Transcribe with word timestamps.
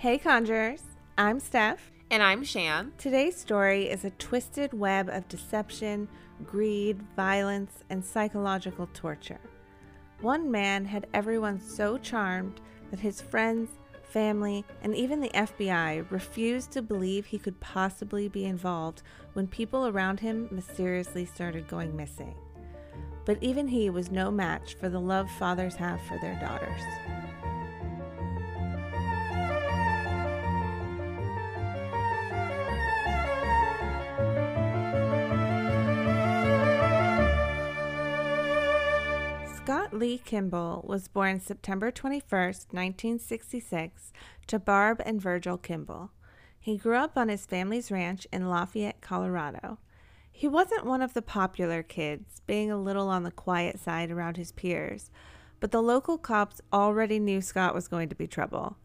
Hey, 0.00 0.16
Conjurers. 0.16 0.80
I'm 1.18 1.38
Steph. 1.38 1.92
And 2.10 2.22
I'm 2.22 2.42
Shan. 2.42 2.92
Today's 2.96 3.36
story 3.36 3.90
is 3.90 4.02
a 4.02 4.10
twisted 4.12 4.72
web 4.72 5.10
of 5.10 5.28
deception, 5.28 6.08
greed, 6.42 7.02
violence, 7.16 7.84
and 7.90 8.02
psychological 8.02 8.88
torture. 8.94 9.42
One 10.22 10.50
man 10.50 10.86
had 10.86 11.06
everyone 11.12 11.60
so 11.60 11.98
charmed 11.98 12.62
that 12.90 13.00
his 13.00 13.20
friends, 13.20 13.68
family, 14.02 14.64
and 14.80 14.96
even 14.96 15.20
the 15.20 15.28
FBI 15.34 16.10
refused 16.10 16.70
to 16.70 16.80
believe 16.80 17.26
he 17.26 17.38
could 17.38 17.60
possibly 17.60 18.26
be 18.26 18.46
involved 18.46 19.02
when 19.34 19.46
people 19.46 19.86
around 19.86 20.18
him 20.18 20.48
mysteriously 20.50 21.26
started 21.26 21.68
going 21.68 21.94
missing. 21.94 22.34
But 23.26 23.36
even 23.42 23.68
he 23.68 23.90
was 23.90 24.10
no 24.10 24.30
match 24.30 24.76
for 24.80 24.88
the 24.88 24.98
love 24.98 25.30
fathers 25.32 25.74
have 25.74 26.00
for 26.08 26.18
their 26.22 26.40
daughters. 26.40 27.29
Lee 40.00 40.16
Kimball 40.16 40.82
was 40.88 41.08
born 41.08 41.40
September 41.40 41.90
21, 41.90 42.22
1966, 42.30 44.14
to 44.46 44.58
Barb 44.58 45.02
and 45.04 45.20
Virgil 45.20 45.58
Kimball. 45.58 46.10
He 46.58 46.78
grew 46.78 46.96
up 46.96 47.18
on 47.18 47.28
his 47.28 47.44
family's 47.44 47.90
ranch 47.90 48.26
in 48.32 48.48
Lafayette, 48.48 49.02
Colorado. 49.02 49.76
He 50.32 50.48
wasn't 50.48 50.86
one 50.86 51.02
of 51.02 51.12
the 51.12 51.20
popular 51.20 51.82
kids, 51.82 52.40
being 52.46 52.70
a 52.70 52.80
little 52.80 53.10
on 53.10 53.24
the 53.24 53.30
quiet 53.30 53.78
side 53.78 54.10
around 54.10 54.38
his 54.38 54.52
peers, 54.52 55.10
but 55.60 55.70
the 55.70 55.82
local 55.82 56.16
cops 56.16 56.62
already 56.72 57.18
knew 57.18 57.42
Scott 57.42 57.74
was 57.74 57.86
going 57.86 58.08
to 58.08 58.14
be 58.14 58.26
trouble. 58.26 58.78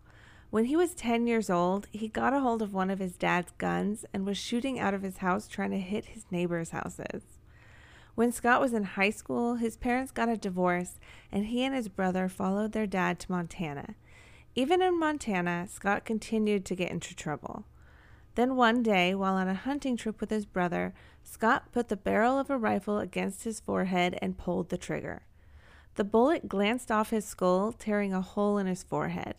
When 0.50 0.66
he 0.66 0.76
was 0.76 0.94
10 0.94 1.28
years 1.28 1.50
old, 1.50 1.88
he 1.94 2.10
got 2.10 2.34
a 2.34 2.42
hold 2.42 2.62
of 2.62 2.74
one 2.74 2.90
of 2.90 3.00
his 3.00 3.16
dad's 3.16 3.54
guns 3.58 4.04
and 4.14 4.26
was 4.26 4.38
shooting 4.38 4.80
out 4.80 4.94
of 4.94 5.02
his 5.02 5.20
house 5.20 5.48
trying 5.48 5.72
to 5.72 5.80
hit 5.80 6.08
his 6.08 6.26
neighbors' 6.30 6.72
houses. 6.72 7.24
When 8.16 8.32
Scott 8.32 8.62
was 8.62 8.74
in 8.74 8.84
high 8.84 9.10
school, 9.10 9.56
his 9.56 9.76
parents 9.76 10.12
got 10.12 10.30
a 10.30 10.38
divorce 10.38 11.00
and 11.32 11.48
he 11.48 11.66
and 11.66 11.76
his 11.76 11.90
brother 11.90 12.30
followed 12.30 12.72
their 12.72 12.88
dad 12.88 13.20
to 13.20 13.32
Montana. 13.32 13.96
Even 14.56 14.82
in 14.82 14.98
Montana, 14.98 15.68
Scott 15.70 16.06
continued 16.06 16.64
to 16.66 16.76
get 16.76 16.92
into 16.92 17.14
trouble. 17.14 17.66
Then 18.36 18.56
one 18.56 18.82
day, 18.82 19.14
while 19.14 19.36
on 19.36 19.50
a 19.50 19.54
hunting 19.54 19.98
trip 19.98 20.22
with 20.22 20.30
his 20.30 20.46
brother, 20.46 20.94
Scott 21.24 21.74
put 21.74 21.90
the 21.90 21.98
barrel 21.98 22.40
of 22.40 22.50
a 22.50 22.58
rifle 22.58 23.00
against 23.00 23.44
his 23.44 23.60
forehead 23.60 24.18
and 24.22 24.38
pulled 24.38 24.70
the 24.70 24.78
trigger. 24.78 25.24
The 25.96 26.06
bullet 26.06 26.48
glanced 26.48 26.92
off 26.92 27.10
his 27.10 27.26
skull, 27.26 27.74
tearing 27.74 28.14
a 28.14 28.22
hole 28.22 28.58
in 28.58 28.68
his 28.68 28.84
forehead. 28.84 29.36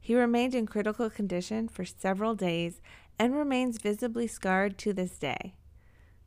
He 0.00 0.16
remained 0.16 0.54
in 0.54 0.66
critical 0.66 1.08
condition 1.10 1.68
for 1.68 1.84
several 1.84 2.34
days 2.34 2.80
and 3.16 3.34
remains 3.34 3.78
visibly 3.78 4.26
scarred 4.26 4.76
to 4.78 4.92
this 4.92 5.18
day. 5.18 5.54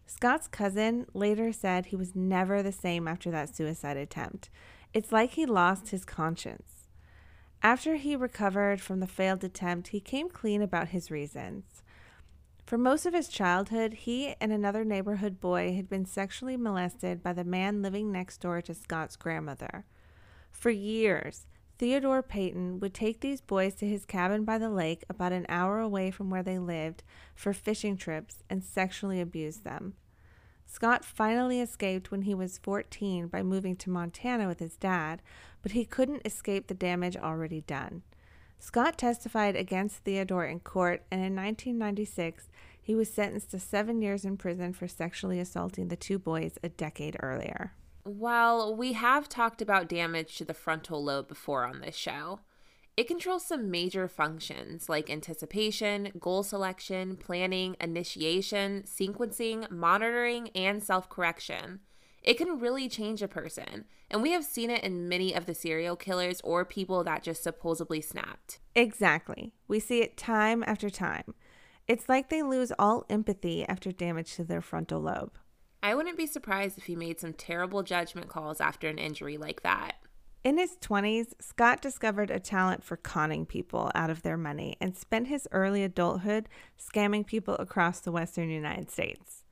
Scott's 0.05 0.47
cousin 0.47 1.05
later 1.13 1.51
said 1.51 1.87
he 1.87 1.95
was 1.95 2.15
never 2.15 2.61
the 2.61 2.71
same 2.71 3.07
after 3.07 3.31
that 3.31 3.55
suicide 3.55 3.97
attempt. 3.97 4.49
It's 4.93 5.11
like 5.11 5.31
he 5.31 5.45
lost 5.45 5.89
his 5.89 6.05
conscience. 6.05 6.87
After 7.63 7.95
he 7.95 8.15
recovered 8.15 8.81
from 8.81 8.99
the 8.99 9.07
failed 9.07 9.43
attempt, 9.43 9.89
he 9.89 9.99
came 9.99 10.29
clean 10.29 10.61
about 10.61 10.89
his 10.89 11.11
reasons. 11.11 11.83
For 12.65 12.77
most 12.77 13.05
of 13.05 13.13
his 13.13 13.27
childhood, 13.27 13.93
he 13.93 14.35
and 14.39 14.51
another 14.51 14.83
neighborhood 14.83 15.39
boy 15.39 15.75
had 15.75 15.89
been 15.89 16.05
sexually 16.05 16.57
molested 16.57 17.21
by 17.21 17.33
the 17.33 17.43
man 17.43 17.81
living 17.81 18.11
next 18.11 18.37
door 18.37 18.61
to 18.61 18.73
Scott's 18.73 19.15
grandmother. 19.15 19.85
For 20.51 20.69
years, 20.69 21.45
Theodore 21.81 22.21
Payton 22.21 22.79
would 22.79 22.93
take 22.93 23.21
these 23.21 23.41
boys 23.41 23.73
to 23.73 23.87
his 23.87 24.05
cabin 24.05 24.43
by 24.43 24.59
the 24.59 24.69
lake 24.69 25.03
about 25.09 25.31
an 25.31 25.47
hour 25.49 25.79
away 25.79 26.11
from 26.11 26.29
where 26.29 26.43
they 26.43 26.59
lived 26.59 27.01
for 27.33 27.53
fishing 27.53 27.97
trips 27.97 28.43
and 28.51 28.63
sexually 28.63 29.19
abuse 29.19 29.57
them. 29.57 29.95
Scott 30.67 31.03
finally 31.03 31.59
escaped 31.59 32.11
when 32.11 32.21
he 32.21 32.35
was 32.35 32.59
14 32.59 33.29
by 33.29 33.41
moving 33.41 33.75
to 33.77 33.89
Montana 33.89 34.47
with 34.47 34.59
his 34.59 34.77
dad, 34.77 35.23
but 35.63 35.71
he 35.71 35.83
couldn't 35.83 36.21
escape 36.23 36.67
the 36.67 36.75
damage 36.75 37.17
already 37.17 37.61
done. 37.61 38.03
Scott 38.59 38.99
testified 38.99 39.55
against 39.55 40.03
Theodore 40.03 40.45
in 40.45 40.59
court, 40.59 41.01
and 41.09 41.19
in 41.21 41.35
1996, 41.35 42.47
he 42.79 42.93
was 42.93 43.11
sentenced 43.11 43.49
to 43.49 43.59
seven 43.59 44.03
years 44.03 44.23
in 44.23 44.37
prison 44.37 44.71
for 44.71 44.87
sexually 44.87 45.39
assaulting 45.39 45.87
the 45.87 45.95
two 45.95 46.19
boys 46.19 46.59
a 46.61 46.69
decade 46.69 47.17
earlier. 47.21 47.73
While 48.03 48.75
we 48.75 48.93
have 48.93 49.29
talked 49.29 49.61
about 49.61 49.87
damage 49.87 50.37
to 50.37 50.45
the 50.45 50.53
frontal 50.53 51.03
lobe 51.03 51.27
before 51.27 51.65
on 51.65 51.81
this 51.81 51.95
show, 51.95 52.39
it 52.97 53.07
controls 53.07 53.45
some 53.45 53.71
major 53.71 54.07
functions 54.07 54.89
like 54.89 55.09
anticipation, 55.09 56.11
goal 56.19 56.43
selection, 56.43 57.15
planning, 57.15 57.75
initiation, 57.79 58.83
sequencing, 58.83 59.69
monitoring, 59.69 60.49
and 60.49 60.83
self 60.83 61.09
correction. 61.09 61.81
It 62.23 62.37
can 62.37 62.59
really 62.59 62.89
change 62.89 63.21
a 63.21 63.27
person, 63.27 63.85
and 64.09 64.21
we 64.21 64.31
have 64.31 64.45
seen 64.45 64.69
it 64.69 64.83
in 64.83 65.09
many 65.09 65.33
of 65.33 65.45
the 65.45 65.55
serial 65.55 65.95
killers 65.95 66.41
or 66.43 66.65
people 66.65 67.03
that 67.03 67.23
just 67.23 67.41
supposedly 67.43 68.01
snapped. 68.01 68.59
Exactly. 68.75 69.53
We 69.67 69.79
see 69.79 70.01
it 70.01 70.17
time 70.17 70.63
after 70.67 70.89
time. 70.89 71.33
It's 71.87 72.07
like 72.07 72.29
they 72.29 72.43
lose 72.43 72.71
all 72.77 73.05
empathy 73.09 73.65
after 73.67 73.91
damage 73.91 74.35
to 74.35 74.43
their 74.43 74.61
frontal 74.61 75.01
lobe. 75.01 75.37
I 75.83 75.95
wouldn't 75.95 76.17
be 76.17 76.27
surprised 76.27 76.77
if 76.77 76.85
he 76.85 76.95
made 76.95 77.19
some 77.19 77.33
terrible 77.33 77.81
judgment 77.83 78.27
calls 78.27 78.61
after 78.61 78.87
an 78.87 78.97
injury 78.97 79.37
like 79.37 79.63
that. 79.63 79.95
In 80.43 80.57
his 80.57 80.77
20s, 80.81 81.33
Scott 81.39 81.81
discovered 81.81 82.31
a 82.31 82.39
talent 82.39 82.83
for 82.83 82.97
conning 82.97 83.45
people 83.45 83.91
out 83.93 84.09
of 84.09 84.23
their 84.23 84.37
money 84.37 84.75
and 84.81 84.97
spent 84.97 85.27
his 85.27 85.47
early 85.51 85.83
adulthood 85.83 86.49
scamming 86.79 87.25
people 87.25 87.55
across 87.55 87.99
the 87.99 88.11
western 88.11 88.49
United 88.49 88.89
States. 88.89 89.43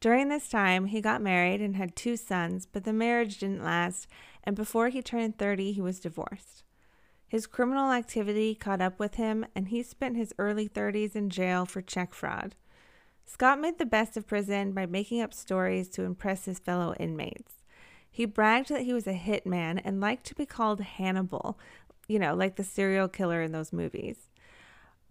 During 0.00 0.28
this 0.28 0.48
time, 0.48 0.86
he 0.86 1.00
got 1.00 1.22
married 1.22 1.60
and 1.60 1.76
had 1.76 1.94
two 1.94 2.16
sons, 2.16 2.66
but 2.66 2.84
the 2.84 2.92
marriage 2.92 3.38
didn't 3.38 3.62
last, 3.62 4.08
and 4.42 4.56
before 4.56 4.88
he 4.88 5.02
turned 5.02 5.38
30, 5.38 5.72
he 5.72 5.80
was 5.80 6.00
divorced. 6.00 6.64
His 7.28 7.46
criminal 7.46 7.90
activity 7.90 8.54
caught 8.54 8.80
up 8.80 8.98
with 8.98 9.14
him, 9.14 9.46
and 9.54 9.68
he 9.68 9.82
spent 9.82 10.16
his 10.16 10.34
early 10.38 10.68
30s 10.68 11.16
in 11.16 11.30
jail 11.30 11.64
for 11.64 11.80
check 11.80 12.12
fraud. 12.12 12.54
Scott 13.26 13.60
made 13.60 13.78
the 13.78 13.86
best 13.86 14.16
of 14.16 14.26
prison 14.26 14.72
by 14.72 14.86
making 14.86 15.20
up 15.20 15.34
stories 15.34 15.88
to 15.90 16.02
impress 16.02 16.44
his 16.44 16.58
fellow 16.58 16.94
inmates. 17.00 17.54
He 18.10 18.26
bragged 18.26 18.68
that 18.68 18.82
he 18.82 18.92
was 18.92 19.06
a 19.06 19.14
hitman 19.14 19.80
and 19.84 20.00
liked 20.00 20.24
to 20.26 20.34
be 20.34 20.46
called 20.46 20.80
Hannibal, 20.80 21.58
you 22.06 22.18
know, 22.18 22.34
like 22.34 22.56
the 22.56 22.64
serial 22.64 23.08
killer 23.08 23.42
in 23.42 23.52
those 23.52 23.72
movies. 23.72 24.28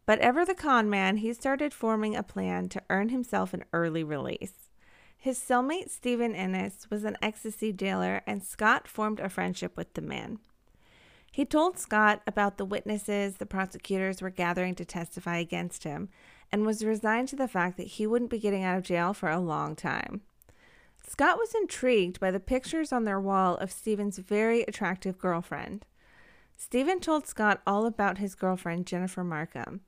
But 0.06 0.20
ever 0.20 0.46
the 0.46 0.56
con 0.56 0.90
man, 0.90 1.18
he 1.18 1.34
started 1.34 1.74
forming 1.74 2.16
a 2.16 2.24
plan 2.24 2.70
to 2.70 2.84
earn 2.90 3.10
himself 3.10 3.54
an 3.54 3.66
early 3.74 4.04
release. 4.04 4.70
His 5.18 5.38
cellmate 5.38 5.90
Stephen 5.90 6.36
Ennis 6.36 6.88
was 6.90 7.06
an 7.06 7.18
ecstasy 7.22 7.72
dealer, 7.72 8.22
and 8.28 8.44
Scott 8.44 8.88
formed 8.88 9.22
a 9.22 9.30
friendship 9.30 9.78
with 9.78 9.94
the 9.94 10.02
man. 10.02 10.40
He 11.32 11.46
told 11.46 11.80
Scott 11.80 12.22
about 12.28 12.58
the 12.58 12.66
witnesses 12.66 13.38
the 13.38 13.46
prosecutors 13.46 14.22
were 14.22 14.30
gathering 14.30 14.76
to 14.76 14.86
testify 14.86 15.38
against 15.38 15.84
him 15.84 16.10
and 16.54 16.68
was 16.68 16.86
resigned 16.86 17.28
to 17.28 17.36
the 17.36 17.48
fact 17.48 17.78
that 17.78 17.88
he 17.88 18.06
wouldn't 18.06 18.30
be 18.30 18.38
getting 18.38 18.64
out 18.64 18.78
of 18.78 18.84
jail 18.84 19.12
for 19.12 19.28
a 19.28 19.40
long 19.40 19.76
time. 19.76 20.22
Scott 21.04 21.40
was 21.40 21.56
intrigued 21.56 22.20
by 22.20 22.30
the 22.30 22.40
pictures 22.40 22.94
on 22.94 23.06
their 23.06 23.20
wall 23.20 23.56
of 23.58 23.72
Stephen's 23.72 24.20
very 24.20 24.62
attractive 24.62 25.18
girlfriend. 25.18 25.84
Stephen 26.56 27.00
told 27.00 27.26
Scott 27.26 27.60
all 27.66 27.88
about 27.88 28.20
his 28.20 28.36
girlfriend, 28.36 28.86
Jennifer 28.86 29.24
Marcum. 29.24 29.80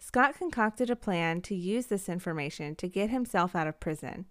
Scott 0.00 0.36
concocted 0.36 0.90
a 0.90 0.96
plan 0.96 1.42
to 1.42 1.54
use 1.54 1.86
this 1.86 2.08
information 2.08 2.74
to 2.74 2.88
get 2.88 3.10
himself 3.10 3.54
out 3.54 3.68
of 3.68 3.78
prison. 3.78 4.26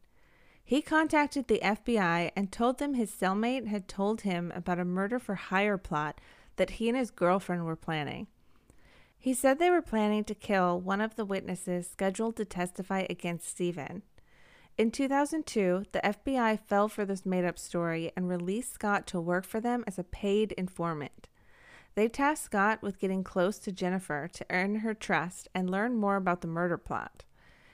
He 0.62 0.82
contacted 0.82 1.48
the 1.48 1.62
FBI 1.64 2.32
and 2.36 2.52
told 2.52 2.80
them 2.80 2.94
his 2.96 3.10
cellmate 3.10 3.68
had 3.68 3.88
told 3.88 4.22
him 4.22 4.52
about 4.54 4.80
a 4.80 4.86
murder 4.86 5.18
for 5.18 5.36
hire 5.36 5.78
plot 5.78 6.20
that 6.58 6.72
he 6.72 6.90
and 6.90 6.98
his 6.98 7.10
girlfriend 7.10 7.66
were 7.66 7.78
planning. 7.78 8.28
He 9.20 9.34
said 9.34 9.60
they 9.60 9.70
were 9.70 9.82
planning 9.82 10.24
to 10.24 10.34
kill 10.34 10.80
one 10.80 11.02
of 11.02 11.16
the 11.16 11.26
witnesses 11.26 11.90
scheduled 11.90 12.38
to 12.38 12.46
testify 12.46 13.06
against 13.10 13.50
Stephen. 13.50 14.04
In 14.78 14.92
2002, 14.92 15.84
the 15.92 16.00
FBI 16.00 16.58
fell 16.58 16.88
for 16.88 17.04
this 17.04 17.26
made 17.26 17.44
up 17.44 17.60
story 17.60 18.14
and 18.16 18.30
released 18.30 18.74
Scott 18.74 19.06
to 19.08 19.20
work 19.20 19.46
for 19.46 19.60
them 19.60 19.84
as 19.86 20.00
a 20.00 20.06
paid 20.06 20.54
informant. 20.54 21.28
They 21.96 22.08
tasked 22.08 22.46
Scott 22.46 22.82
with 22.82 23.00
getting 23.00 23.26
close 23.26 23.60
to 23.60 23.74
Jennifer 23.74 24.30
to 24.32 24.46
earn 24.50 24.76
her 24.76 24.94
trust 24.94 25.50
and 25.54 25.70
learn 25.70 25.98
more 25.98 26.16
about 26.16 26.40
the 26.40 26.48
murder 26.48 26.78
plot. 26.78 27.26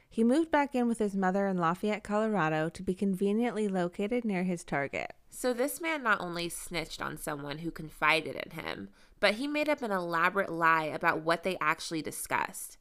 He 0.10 0.24
moved 0.24 0.50
back 0.50 0.74
in 0.74 0.88
with 0.88 0.98
his 0.98 1.16
mother 1.16 1.46
in 1.46 1.58
Lafayette, 1.60 2.04
Colorado 2.04 2.70
to 2.70 2.82
be 2.82 2.96
conveniently 2.96 3.68
located 3.68 4.26
near 4.26 4.44
his 4.44 4.64
target. 4.64 5.14
So, 5.36 5.52
this 5.52 5.82
man 5.82 6.02
not 6.02 6.22
only 6.22 6.48
snitched 6.48 7.02
on 7.02 7.18
someone 7.18 7.58
who 7.58 7.70
confided 7.70 8.38
in 8.38 8.52
him, 8.52 8.88
but 9.20 9.34
he 9.34 9.48
made 9.50 9.68
up 9.68 9.82
an 9.82 9.92
elaborate 9.92 10.50
lie 10.50 10.86
about 10.86 11.24
what 11.24 11.44
they 11.44 11.58
actually 11.60 12.02
discussed. 12.02 12.78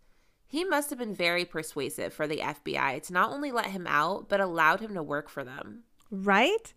He 0.46 0.62
must 0.62 0.88
have 0.90 1.00
been 1.00 1.16
very 1.16 1.44
persuasive 1.44 2.12
for 2.14 2.28
the 2.28 2.38
FBI 2.38 3.02
to 3.02 3.12
not 3.12 3.32
only 3.32 3.50
let 3.50 3.66
him 3.66 3.88
out, 3.88 4.28
but 4.28 4.40
allowed 4.40 4.78
him 4.78 4.94
to 4.94 5.02
work 5.02 5.28
for 5.28 5.42
them. 5.42 5.82
Right? 6.12 6.72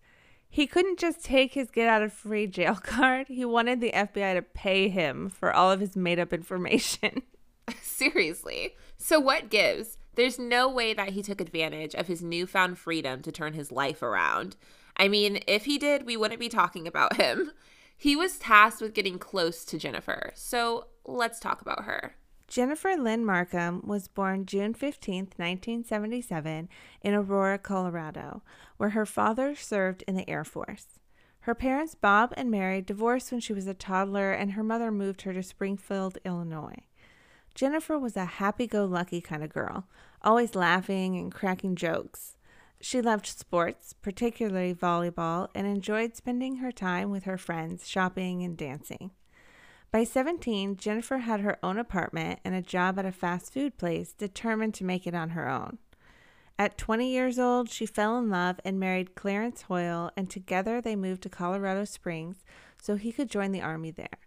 He 0.48 0.66
couldn't 0.66 0.98
just 0.98 1.24
take 1.24 1.54
his 1.54 1.70
get 1.70 1.88
out 1.88 2.02
of 2.02 2.12
free 2.12 2.48
jail 2.48 2.74
card. 2.82 3.28
He 3.28 3.44
wanted 3.44 3.80
the 3.80 3.92
FBI 3.92 4.34
to 4.34 4.42
pay 4.42 4.88
him 4.88 5.30
for 5.30 5.54
all 5.54 5.70
of 5.70 5.78
his 5.78 5.94
made 5.94 6.18
up 6.18 6.32
information. 6.32 7.22
Seriously. 7.80 8.74
So, 8.96 9.20
what 9.20 9.48
gives? 9.48 9.96
There's 10.16 10.40
no 10.40 10.68
way 10.68 10.92
that 10.94 11.10
he 11.10 11.22
took 11.22 11.40
advantage 11.40 11.94
of 11.94 12.08
his 12.08 12.20
newfound 12.20 12.78
freedom 12.78 13.22
to 13.22 13.30
turn 13.30 13.52
his 13.52 13.70
life 13.70 14.02
around. 14.02 14.56
I 14.98 15.08
mean, 15.08 15.40
if 15.46 15.64
he 15.64 15.78
did, 15.78 16.06
we 16.06 16.16
wouldn't 16.16 16.40
be 16.40 16.48
talking 16.48 16.86
about 16.86 17.16
him. 17.16 17.52
He 17.96 18.16
was 18.16 18.38
tasked 18.38 18.80
with 18.80 18.94
getting 18.94 19.18
close 19.18 19.64
to 19.64 19.78
Jennifer. 19.78 20.32
So, 20.34 20.86
let's 21.04 21.40
talk 21.40 21.60
about 21.60 21.84
her. 21.84 22.14
Jennifer 22.48 22.96
Lynn 22.96 23.26
Marcum 23.26 23.84
was 23.84 24.08
born 24.08 24.46
June 24.46 24.72
15, 24.72 25.32
1977, 25.36 26.68
in 27.02 27.14
Aurora, 27.14 27.58
Colorado, 27.58 28.42
where 28.78 28.90
her 28.90 29.04
father 29.04 29.54
served 29.54 30.02
in 30.08 30.14
the 30.14 30.28
Air 30.30 30.44
Force. 30.44 30.98
Her 31.40 31.54
parents, 31.54 31.94
Bob 31.94 32.32
and 32.36 32.50
Mary, 32.50 32.80
divorced 32.80 33.30
when 33.30 33.40
she 33.40 33.52
was 33.52 33.66
a 33.66 33.74
toddler, 33.74 34.32
and 34.32 34.52
her 34.52 34.62
mother 34.62 34.90
moved 34.90 35.22
her 35.22 35.34
to 35.34 35.42
Springfield, 35.42 36.16
Illinois. 36.24 36.86
Jennifer 37.54 37.98
was 37.98 38.16
a 38.16 38.24
happy 38.24 38.66
go 38.66 38.86
lucky 38.86 39.20
kind 39.20 39.44
of 39.44 39.52
girl, 39.52 39.86
always 40.22 40.54
laughing 40.54 41.18
and 41.18 41.34
cracking 41.34 41.76
jokes. 41.76 42.37
She 42.80 43.02
loved 43.02 43.26
sports, 43.26 43.92
particularly 43.92 44.72
volleyball, 44.72 45.48
and 45.54 45.66
enjoyed 45.66 46.14
spending 46.14 46.56
her 46.56 46.70
time 46.70 47.10
with 47.10 47.24
her 47.24 47.38
friends, 47.38 47.88
shopping 47.88 48.42
and 48.42 48.56
dancing. 48.56 49.10
By 49.90 50.04
17, 50.04 50.76
Jennifer 50.76 51.18
had 51.18 51.40
her 51.40 51.58
own 51.62 51.78
apartment 51.78 52.40
and 52.44 52.54
a 52.54 52.62
job 52.62 52.98
at 52.98 53.06
a 53.06 53.12
fast 53.12 53.52
food 53.52 53.78
place, 53.78 54.12
determined 54.12 54.74
to 54.74 54.84
make 54.84 55.06
it 55.06 55.14
on 55.14 55.30
her 55.30 55.48
own. 55.48 55.78
At 56.58 56.76
20 56.76 57.10
years 57.10 57.38
old, 57.38 57.70
she 57.70 57.86
fell 57.86 58.18
in 58.18 58.30
love 58.30 58.60
and 58.64 58.78
married 58.78 59.14
Clarence 59.14 59.62
Hoyle, 59.62 60.10
and 60.16 60.28
together 60.28 60.80
they 60.80 60.96
moved 60.96 61.22
to 61.22 61.28
Colorado 61.28 61.84
Springs 61.84 62.44
so 62.80 62.96
he 62.96 63.12
could 63.12 63.30
join 63.30 63.52
the 63.52 63.62
Army 63.62 63.90
there. 63.90 64.18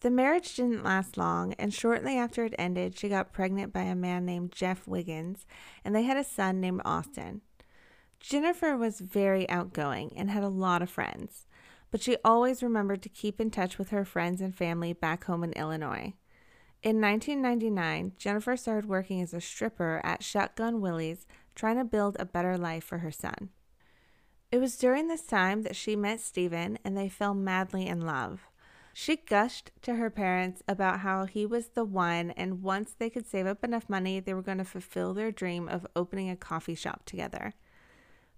The 0.00 0.10
marriage 0.10 0.54
didn't 0.54 0.84
last 0.84 1.16
long, 1.16 1.52
and 1.54 1.72
shortly 1.72 2.16
after 2.16 2.44
it 2.44 2.54
ended, 2.58 2.98
she 2.98 3.08
got 3.08 3.32
pregnant 3.32 3.72
by 3.72 3.82
a 3.82 3.94
man 3.94 4.24
named 4.24 4.52
Jeff 4.52 4.86
Wiggins, 4.86 5.46
and 5.84 5.94
they 5.94 6.02
had 6.04 6.16
a 6.16 6.24
son 6.24 6.60
named 6.60 6.82
Austin. 6.84 7.42
Jennifer 8.20 8.76
was 8.76 9.00
very 9.00 9.48
outgoing 9.48 10.12
and 10.16 10.30
had 10.30 10.42
a 10.42 10.48
lot 10.48 10.82
of 10.82 10.90
friends 10.90 11.46
but 11.90 12.02
she 12.02 12.16
always 12.24 12.62
remembered 12.62 13.02
to 13.02 13.08
keep 13.08 13.40
in 13.40 13.50
touch 13.50 13.78
with 13.78 13.90
her 13.90 14.04
friends 14.04 14.40
and 14.40 14.54
family 14.54 14.92
back 14.92 15.24
home 15.24 15.42
in 15.42 15.52
Illinois. 15.52 16.14
In 16.82 17.00
1999, 17.00 18.12
Jennifer 18.16 18.56
started 18.56 18.88
working 18.88 19.20
as 19.20 19.34
a 19.34 19.40
stripper 19.40 20.00
at 20.02 20.22
Shotgun 20.22 20.80
Willie's, 20.80 21.26
trying 21.54 21.76
to 21.76 21.84
build 21.84 22.16
a 22.18 22.24
better 22.24 22.56
life 22.56 22.84
for 22.84 22.98
her 22.98 23.10
son. 23.10 23.50
It 24.50 24.58
was 24.58 24.78
during 24.78 25.08
this 25.08 25.26
time 25.26 25.62
that 25.62 25.76
she 25.76 25.94
met 25.94 26.20
Stephen 26.20 26.78
and 26.84 26.96
they 26.96 27.08
fell 27.08 27.34
madly 27.34 27.86
in 27.86 28.00
love. 28.00 28.48
She 28.92 29.16
gushed 29.16 29.70
to 29.82 29.96
her 29.96 30.10
parents 30.10 30.62
about 30.66 31.00
how 31.00 31.24
he 31.24 31.46
was 31.46 31.68
the 31.68 31.84
one, 31.84 32.32
and 32.32 32.62
once 32.62 32.92
they 32.92 33.08
could 33.08 33.26
save 33.26 33.46
up 33.46 33.62
enough 33.62 33.88
money, 33.88 34.18
they 34.18 34.34
were 34.34 34.42
going 34.42 34.58
to 34.58 34.64
fulfill 34.64 35.14
their 35.14 35.30
dream 35.30 35.68
of 35.68 35.86
opening 35.94 36.28
a 36.28 36.34
coffee 36.34 36.74
shop 36.74 37.02
together. 37.06 37.54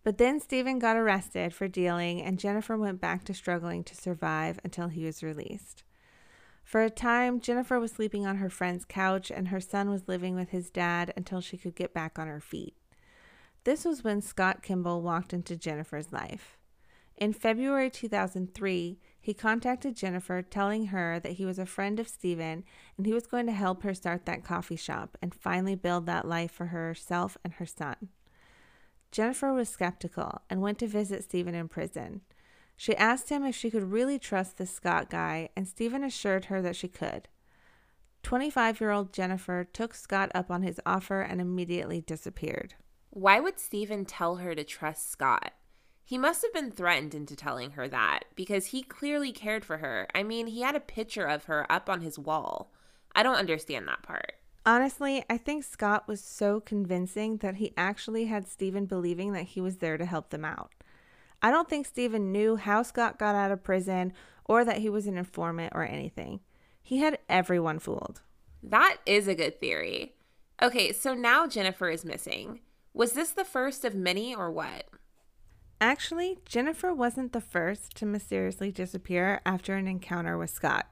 But 0.05 0.19
then 0.19 0.41
Stephen 0.41 0.79
got 0.79 0.97
arrested 0.97 1.55
for 1.55 1.69
dealing, 1.69 2.21
and 2.21 2.39
Jennifer 2.39 2.77
went 2.77 3.01
back 3.01 3.25
to 3.25 3.35
struggling 3.35 3.85
to 3.85 3.95
survive 3.95 4.59
until 4.65 4.89
he 4.89 5.05
was 5.05 5.23
released. 5.23 5.85
For 6.65 6.83
a 6.83 6.91
time, 6.91 7.41
Jennifer 7.41 7.79
was 7.79 7.93
sleeping 7.93 8.27
on 8.27 8.37
her 8.37 8.51
friend's 8.51 8.85
couch, 8.85 9.31
and 9.31 9.49
her 9.49 9.61
son 9.61 9.91
was 9.91 10.09
living 10.09 10.35
with 10.35 10.51
his 10.51 10.71
dad 10.71 11.13
until 11.17 11.41
she 11.41 11.57
could 11.57 11.77
get 11.77 11.95
back 11.95 12.19
on 12.19 12.27
her 12.27 12.41
feet. 12.41 12.75
This 13.65 13.85
was 13.85 14.03
when 14.03 14.21
Scott 14.23 14.63
Kimball 14.63 15.03
walked 15.03 15.33
into 15.33 15.57
Jennifer's 15.57 16.13
life. 16.13 16.59
In 17.17 17.33
February 17.33 17.91
2003, 17.91 18.99
he 19.21 19.35
contacted 19.35 19.95
Jennifer 19.95 20.43
telling 20.43 20.87
her 20.87 21.21
that 21.21 21.35
he 21.35 21.45
was 21.45 21.61
a 21.61 21.67
friend 21.67 22.01
of 22.01 22.09
Stephen 22.09 22.65
and 22.97 23.07
he 23.07 23.13
was 23.13 23.29
going 23.29 23.47
to 23.47 23.53
help 23.53 23.85
her 23.85 23.95
start 23.95 24.27
that 24.27 24.43
coffee 24.43 24.75
shop 24.75 25.17
and 25.23 25.33
finally 25.33 25.77
build 25.77 26.07
that 26.07 26.27
life 26.27 26.51
for 26.51 26.67
herself 26.67 27.37
and 27.45 27.53
her 27.55 27.67
son. 27.67 28.09
Jennifer 29.13 29.53
was 29.53 29.69
skeptical 29.69 30.41
and 30.49 30.63
went 30.63 30.79
to 30.79 30.87
visit 30.87 31.23
Stephen 31.23 31.55
in 31.55 31.69
prison. 31.69 32.23
She 32.77 32.97
asked 32.97 33.29
him 33.29 33.45
if 33.45 33.55
she 33.55 33.71
could 33.71 33.93
really 33.93 34.19
trust 34.19 34.57
this 34.57 34.75
Scott 34.75 35.11
guy, 35.11 35.51
and 35.55 35.69
Stephen 35.69 36.03
assured 36.03 36.47
her 36.47 36.63
that 36.63 36.75
she 36.75 36.89
could. 36.89 37.29
25 38.23 38.81
year 38.81 38.91
old 38.91 39.13
Jennifer 39.13 39.65
took 39.65 39.95
Scott 39.95 40.33
up 40.35 40.51
on 40.51 40.63
his 40.63 40.81
offer 40.87 41.21
and 41.21 41.41
immediately 41.41 42.01
disappeared. 42.01 42.75
Why 43.11 43.39
would 43.39 43.59
Stephen 43.59 44.07
tell 44.07 44.37
her 44.37 44.55
to 44.55 44.65
trust 44.65 45.11
Scott? 45.11 45.53
He 46.05 46.17
must 46.17 46.43
have 46.43 46.53
been 46.53 46.71
threatened 46.71 47.15
into 47.15 47.37
telling 47.37 47.73
her 47.73 47.89
that 47.89 48.25
because 48.35 48.67
he 48.67 48.83
clearly 48.83 49.33
cared 49.33 49.65
for 49.65 49.79
her. 49.79 50.09
I 50.15 50.23
mean, 50.23 50.47
he 50.47 50.63
had 50.63 50.75
a 50.75 50.81
picture 50.81 51.27
of 51.27 51.45
her 51.45 51.71
up 51.71 51.91
on 51.91 52.01
his 52.01 52.19
wall. 52.19 52.73
I 53.15 53.23
don't 53.23 53.37
understand 53.37 53.87
that 53.89 54.03
part. 54.03 54.33
Honestly, 54.65 55.25
I 55.29 55.39
think 55.39 55.65
Scott 55.65 56.07
was 56.07 56.23
so 56.23 56.61
convincing 56.61 57.39
that 57.39 57.57
he 57.57 57.73
actually 57.77 58.27
had 58.27 58.47
Stephen 58.47 58.87
believing 58.87 59.33
that 59.33 59.43
he 59.43 59.61
was 59.61 59.79
there 59.79 59.99
to 59.99 60.07
help 60.07 60.31
them 60.31 60.45
out. 60.45 60.73
I 61.43 61.51
don't 61.51 61.69
think 61.69 61.87
Stephen 61.87 62.31
knew 62.31 62.55
how 62.55 62.83
Scott 62.83 63.19
got 63.19 63.35
out 63.35 63.51
of 63.51 63.65
prison 63.65 64.13
or 64.45 64.65
that 64.65 64.79
he 64.79 64.89
was 64.89 65.09
an 65.09 65.19
informant 65.19 65.73
or 65.75 65.85
anything. 65.85 66.41
He 66.81 66.99
had 66.99 67.19
everyone 67.29 67.81
fooled. 67.81 68.23
That 68.63 68.99
is 69.05 69.27
a 69.27 69.35
good 69.35 69.59
theory. 69.59 70.15
Okay, 70.63 70.93
so 70.93 71.15
now 71.15 71.49
Jennifer 71.49 71.89
is 71.89 72.05
missing. 72.05 72.61
Was 72.95 73.15
this 73.15 73.31
the 73.31 73.45
first 73.45 73.85
of 73.85 73.97
many 73.97 74.33
or 74.33 74.51
what? 74.51 74.85
Actually, 75.81 76.39
Jennifer 76.45 76.95
wasn't 76.95 77.33
the 77.33 77.41
first 77.41 77.97
to 77.97 78.07
mysteriously 78.07 78.71
disappear 78.71 79.41
after 79.45 79.75
an 79.75 79.89
encounter 79.89 80.39
with 80.39 80.51
Scott. 80.51 80.87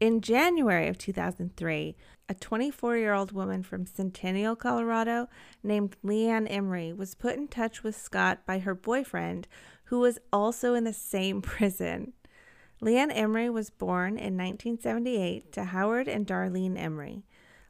In 0.00 0.20
January 0.20 0.86
of 0.86 0.96
2003, 0.96 1.96
a 2.28 2.34
24 2.34 2.96
year 2.96 3.14
old 3.14 3.32
woman 3.32 3.64
from 3.64 3.84
Centennial, 3.84 4.54
Colorado, 4.54 5.28
named 5.64 5.96
Leanne 6.04 6.48
Emry, 6.48 6.96
was 6.96 7.16
put 7.16 7.34
in 7.34 7.48
touch 7.48 7.82
with 7.82 7.96
Scott 7.96 8.46
by 8.46 8.60
her 8.60 8.76
boyfriend, 8.76 9.48
who 9.84 9.98
was 9.98 10.20
also 10.32 10.74
in 10.74 10.84
the 10.84 10.92
same 10.92 11.42
prison. 11.42 12.12
Leanne 12.80 13.12
Emry 13.12 13.52
was 13.52 13.70
born 13.70 14.10
in 14.10 14.36
1978 14.36 15.50
to 15.52 15.64
Howard 15.64 16.06
and 16.06 16.28
Darlene 16.28 16.78
Emry. 16.78 17.24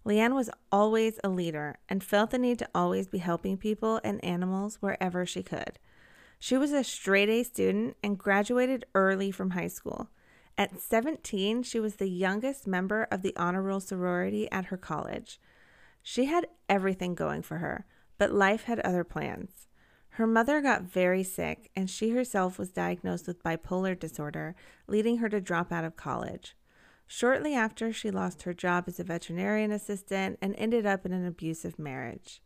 Leanne 0.04 0.34
was 0.34 0.50
always 0.70 1.18
a 1.24 1.30
leader 1.30 1.78
and 1.88 2.04
felt 2.04 2.30
the 2.30 2.38
need 2.38 2.58
to 2.58 2.68
always 2.74 3.08
be 3.08 3.18
helping 3.18 3.56
people 3.56 4.02
and 4.04 4.22
animals 4.22 4.76
wherever 4.80 5.24
she 5.24 5.42
could. 5.42 5.78
She 6.38 6.58
was 6.58 6.72
a 6.72 6.84
straight 6.84 7.30
A 7.30 7.42
student 7.42 7.96
and 8.02 8.18
graduated 8.18 8.84
early 8.94 9.30
from 9.30 9.50
high 9.50 9.68
school. 9.68 10.10
At 10.58 10.80
17, 10.80 11.62
she 11.62 11.78
was 11.78 11.96
the 11.96 12.08
youngest 12.08 12.66
member 12.66 13.06
of 13.12 13.22
the 13.22 13.34
honor 13.36 13.62
roll 13.62 13.78
sorority 13.78 14.50
at 14.50 14.66
her 14.66 14.76
college. 14.76 15.40
She 16.02 16.24
had 16.24 16.48
everything 16.68 17.14
going 17.14 17.42
for 17.42 17.58
her, 17.58 17.86
but 18.18 18.32
life 18.32 18.64
had 18.64 18.80
other 18.80 19.04
plans. 19.04 19.68
Her 20.10 20.26
mother 20.26 20.60
got 20.60 20.82
very 20.82 21.22
sick, 21.22 21.70
and 21.76 21.88
she 21.88 22.10
herself 22.10 22.58
was 22.58 22.72
diagnosed 22.72 23.28
with 23.28 23.44
bipolar 23.44 23.96
disorder, 23.96 24.56
leading 24.88 25.18
her 25.18 25.28
to 25.28 25.40
drop 25.40 25.70
out 25.70 25.84
of 25.84 25.94
college. 25.94 26.56
Shortly 27.06 27.54
after, 27.54 27.92
she 27.92 28.10
lost 28.10 28.42
her 28.42 28.52
job 28.52 28.84
as 28.88 28.98
a 28.98 29.04
veterinarian 29.04 29.70
assistant 29.70 30.40
and 30.42 30.56
ended 30.58 30.84
up 30.84 31.06
in 31.06 31.12
an 31.12 31.24
abusive 31.24 31.78
marriage. 31.78 32.42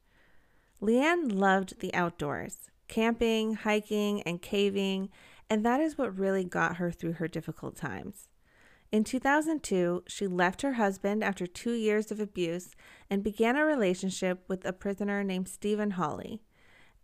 Leanne 0.82 1.32
loved 1.32 1.80
the 1.80 1.94
outdoors 1.94 2.68
camping, 2.88 3.54
hiking, 3.54 4.20
and 4.22 4.42
caving, 4.42 5.08
and 5.52 5.66
that 5.66 5.82
is 5.82 5.98
what 5.98 6.18
really 6.18 6.44
got 6.44 6.76
her 6.76 6.90
through 6.90 7.12
her 7.12 7.28
difficult 7.28 7.76
times. 7.76 8.30
In 8.90 9.04
2002, 9.04 10.04
she 10.06 10.26
left 10.26 10.62
her 10.62 10.72
husband 10.72 11.22
after 11.22 11.46
two 11.46 11.74
years 11.74 12.10
of 12.10 12.18
abuse 12.18 12.70
and 13.10 13.22
began 13.22 13.56
a 13.56 13.66
relationship 13.66 14.44
with 14.48 14.64
a 14.64 14.72
prisoner 14.72 15.22
named 15.22 15.50
Stephen 15.50 15.90
Hawley. 15.90 16.40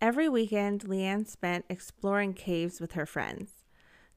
Every 0.00 0.31
weekend, 0.31 0.87
Leanne 0.87 1.28
spent 1.28 1.67
exploring 1.69 2.33
caves 2.33 2.81
with 2.81 2.93
her 2.93 3.05
friends. 3.05 3.67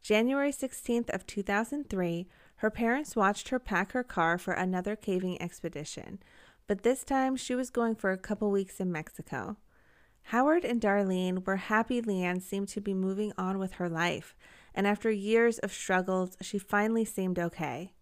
January 0.02 0.54
16th 0.54 1.10
of 1.10 1.28
2003, 1.28 2.26
her 2.56 2.70
parents 2.70 3.18
watched 3.18 3.50
her 3.50 3.60
pack 3.60 3.92
her 3.92 4.02
car 4.02 4.38
for 4.38 4.54
another 4.54 4.96
caving 4.96 5.42
expedition, 5.42 6.20
but 6.68 6.84
this 6.84 7.04
time 7.04 7.36
she 7.36 7.54
was 7.54 7.70
going 7.70 7.96
for 7.96 8.12
a 8.12 8.18
couple 8.18 8.50
weeks 8.50 8.80
in 8.80 8.94
Mexico. 8.94 9.58
Howard 10.24 10.64
and 10.64 10.80
Darlene 10.82 11.46
were 11.46 11.58
happy 11.58 12.02
Leanne 12.02 12.42
seemed 12.42 12.70
to 12.70 12.82
be 12.82 12.94
moving 12.94 13.34
on 13.38 13.60
with 13.60 13.74
her 13.74 13.90
life, 13.90 14.36
and 14.74 14.88
after 14.88 15.12
years 15.12 15.60
of 15.60 15.74
struggles, 15.74 16.38
she 16.42 16.58
finally 16.58 17.06
seemed 17.06 17.38
okay. 17.38 17.94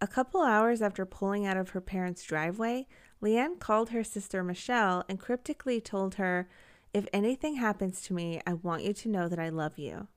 A 0.00 0.06
couple 0.06 0.42
hours 0.42 0.80
after 0.80 1.04
pulling 1.04 1.44
out 1.44 1.58
of 1.58 1.70
her 1.70 1.80
parents' 1.80 2.22
driveway, 2.22 2.86
Leanne 3.22 3.58
called 3.58 3.90
her 3.90 4.02
sister 4.02 4.42
Michelle 4.42 5.04
and 5.08 5.20
cryptically 5.20 5.80
told 5.80 6.14
her, 6.14 6.48
If 6.94 7.06
anything 7.12 7.56
happens 7.56 8.00
to 8.02 8.14
me, 8.14 8.40
I 8.46 8.54
want 8.54 8.82
you 8.82 8.94
to 8.94 9.08
know 9.10 9.28
that 9.28 9.38
I 9.38 9.50
love 9.50 9.78
you. 9.78 10.08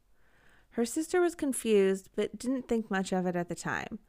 Her 0.72 0.86
sister 0.86 1.20
was 1.20 1.36
confused, 1.36 2.10
but 2.16 2.40
didn't 2.40 2.68
think 2.68 2.90
much 2.90 3.12
of 3.12 3.26
it 3.26 3.36
at 3.36 3.50
the 3.50 3.56
time. 3.56 4.00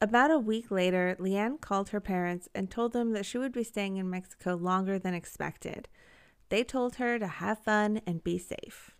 About 0.00 0.30
a 0.30 0.38
week 0.38 0.70
later, 0.70 1.16
Leanne 1.18 1.60
called 1.60 1.88
her 1.88 2.00
parents 2.00 2.48
and 2.54 2.70
told 2.70 2.92
them 2.92 3.12
that 3.12 3.26
she 3.26 3.38
would 3.38 3.52
be 3.52 3.64
staying 3.64 3.96
in 3.96 4.08
Mexico 4.08 4.54
longer 4.54 4.98
than 4.98 5.14
expected. 5.14 5.88
They 6.48 6.64
told 6.64 6.96
her 6.96 7.18
to 7.18 7.26
have 7.26 7.58
fun 7.58 8.00
and 8.06 8.22
be 8.22 8.38
safe. 8.38 8.92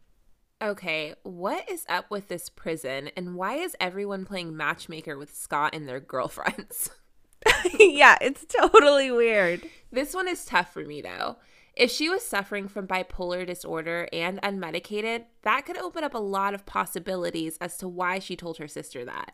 Okay, 0.63 1.15
what 1.23 1.71
is 1.71 1.85
up 1.89 2.11
with 2.11 2.29
this 2.29 2.49
prison 2.49 3.11
and 3.17 3.35
why 3.35 3.57
is 3.57 3.77
everyone 3.79 4.25
playing 4.25 4.57
matchmaker 4.57 5.19
with 5.19 5.35
Scott 5.35 5.75
and 5.75 5.87
their 5.87 6.01
girlfriends? 6.01 6.91
yeah, 7.79 8.17
it's 8.21 8.47
totally 8.47 9.11
weird. 9.11 9.63
This 9.93 10.15
one 10.15 10.29
is 10.29 10.47
tough 10.47 10.73
for 10.73 10.85
me 10.85 11.03
though. 11.03 11.37
If 11.75 11.91
she 11.91 12.09
was 12.09 12.27
suffering 12.27 12.69
from 12.69 12.87
bipolar 12.87 13.47
disorder 13.47 14.09
and 14.13 14.41
unmedicated, 14.41 15.25
that 15.43 15.67
could 15.67 15.77
open 15.77 16.05
up 16.05 16.15
a 16.15 16.19
lot 16.19 16.55
of 16.55 16.65
possibilities 16.65 17.59
as 17.61 17.77
to 17.77 17.87
why 17.87 18.19
she 18.19 18.35
told 18.35 18.57
her 18.57 18.67
sister 18.67 19.05
that. 19.05 19.33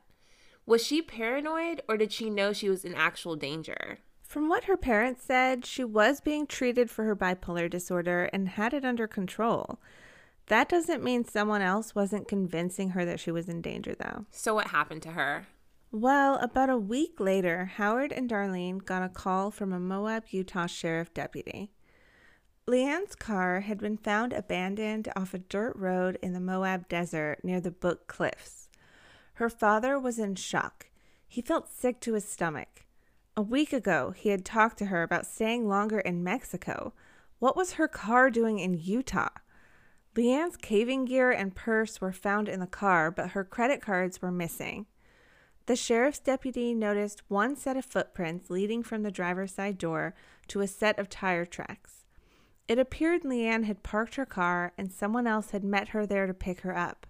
Was 0.67 0.85
she 0.85 1.03
paranoid 1.03 1.83
or 1.89 1.97
did 1.97 2.13
she 2.13 2.31
know 2.31 2.53
she 2.53 2.69
was 2.69 2.85
in 2.85 2.97
actual 2.97 3.37
danger? 3.37 3.99
From 4.33 4.49
what 4.49 4.65
her 4.65 4.79
parents 4.79 5.23
said, 5.23 5.67
she 5.67 5.85
was 5.85 6.23
being 6.23 6.47
treated 6.47 6.89
for 6.89 7.05
her 7.05 7.15
bipolar 7.15 7.69
disorder 7.69 8.31
and 8.33 8.49
had 8.49 8.73
it 8.73 8.83
under 8.83 9.07
control. 9.07 9.79
That 10.47 10.71
doesn't 10.71 11.05
mean 11.05 11.27
someone 11.27 11.61
else 11.61 11.95
wasn't 11.95 12.29
convincing 12.29 12.93
her 12.93 13.05
that 13.05 13.21
she 13.21 13.31
was 13.31 13.51
in 13.51 13.61
danger, 13.61 13.95
though. 13.95 14.25
So, 14.31 14.55
what 14.55 14.69
happened 14.69 15.03
to 15.03 15.11
her? 15.11 15.49
Well, 15.91 16.37
about 16.37 16.71
a 16.71 16.79
week 16.79 17.21
later, 17.21 17.73
Howard 17.77 18.11
and 18.11 18.27
Darlene 18.27 18.83
got 18.83 19.03
a 19.03 19.11
call 19.11 19.51
from 19.51 19.71
a 19.71 19.79
Moab, 19.79 20.25
Utah 20.31 20.65
sheriff 20.65 21.13
deputy. 21.13 21.71
Leanne's 22.67 23.15
car 23.15 23.61
had 23.61 23.77
been 23.77 23.99
found 23.99 24.33
abandoned 24.33 25.13
off 25.15 25.35
a 25.35 25.41
dirt 25.41 25.77
road 25.77 26.19
in 26.23 26.33
the 26.33 26.41
Moab 26.41 26.89
desert 26.89 27.41
near 27.45 27.61
the 27.61 27.71
Book 27.71 28.07
Cliffs. 28.07 28.71
Her 29.35 29.51
father 29.51 29.99
was 29.99 30.19
in 30.19 30.37
shock. 30.37 30.87
He 31.29 31.43
felt 31.43 31.71
sick 31.71 32.01
to 32.01 32.15
his 32.15 32.27
stomach. 32.27 32.87
A 33.35 33.41
week 33.41 33.73
ago, 33.73 34.11
he 34.11 34.29
had 34.29 34.45
talked 34.45 34.77
to 34.79 34.87
her 34.87 35.03
about 35.03 35.25
staying 35.25 35.67
longer 35.67 36.01
in 36.01 36.23
Mexico. 36.23 36.93
What 37.39 37.57
was 37.57 37.73
her 37.73 37.89
car 37.89 38.29
doing 38.29 38.59
in 38.59 38.75
Utah? 38.75 39.31
Leanne's 40.15 40.59
caving 40.59 41.07
gear 41.07 41.31
and 41.31 41.55
purse 41.55 41.99
were 41.99 42.13
found 42.13 42.47
in 42.47 42.61
the 42.61 42.67
car, 42.67 43.11
but 43.11 43.31
her 43.31 43.43
credit 43.43 43.81
cards 43.81 44.21
were 44.21 44.31
missing. 44.31 44.85
The 45.65 45.77
sheriff's 45.77 46.19
deputy 46.19 46.75
noticed 46.75 47.23
one 47.29 47.57
set 47.57 47.79
of 47.79 47.87
footprints 47.87 48.51
leading 48.51 48.83
from 48.83 49.03
the 49.03 49.11
driver's 49.11 49.55
side 49.55 49.79
door 49.79 50.15
to 50.49 50.61
a 50.61 50.67
set 50.67 50.99
of 50.99 51.09
tire 51.09 51.47
tracks. 51.47 52.05
It 52.69 52.79
appeared 52.79 53.23
Leanne 53.23 53.65
had 53.65 53.83
parked 53.83 54.17
her 54.17 54.27
car 54.27 54.75
and 54.77 54.93
someone 54.93 55.27
else 55.27 55.53
had 55.53 55.65
met 55.65 55.89
her 55.89 56.05
there 56.05 56.27
to 56.27 56.35
pick 56.35 56.61
her 56.61 56.77
up. 56.77 57.07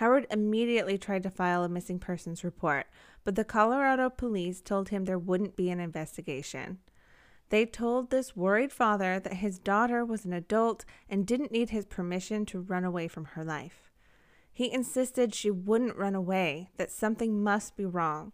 Howard 0.00 0.26
immediately 0.30 0.96
tried 0.96 1.22
to 1.24 1.30
file 1.30 1.62
a 1.62 1.68
missing 1.68 1.98
persons 1.98 2.42
report, 2.42 2.86
but 3.22 3.34
the 3.34 3.44
Colorado 3.44 4.08
police 4.08 4.62
told 4.62 4.88
him 4.88 5.04
there 5.04 5.18
wouldn't 5.18 5.56
be 5.56 5.68
an 5.68 5.78
investigation. 5.78 6.78
They 7.50 7.66
told 7.66 8.08
this 8.08 8.34
worried 8.34 8.72
father 8.72 9.20
that 9.20 9.34
his 9.34 9.58
daughter 9.58 10.02
was 10.02 10.24
an 10.24 10.32
adult 10.32 10.86
and 11.10 11.26
didn't 11.26 11.52
need 11.52 11.68
his 11.68 11.84
permission 11.84 12.46
to 12.46 12.62
run 12.62 12.82
away 12.82 13.08
from 13.08 13.26
her 13.26 13.44
life. 13.44 13.90
He 14.50 14.72
insisted 14.72 15.34
she 15.34 15.50
wouldn't 15.50 15.98
run 15.98 16.14
away, 16.14 16.70
that 16.78 16.90
something 16.90 17.44
must 17.44 17.76
be 17.76 17.84
wrong. 17.84 18.32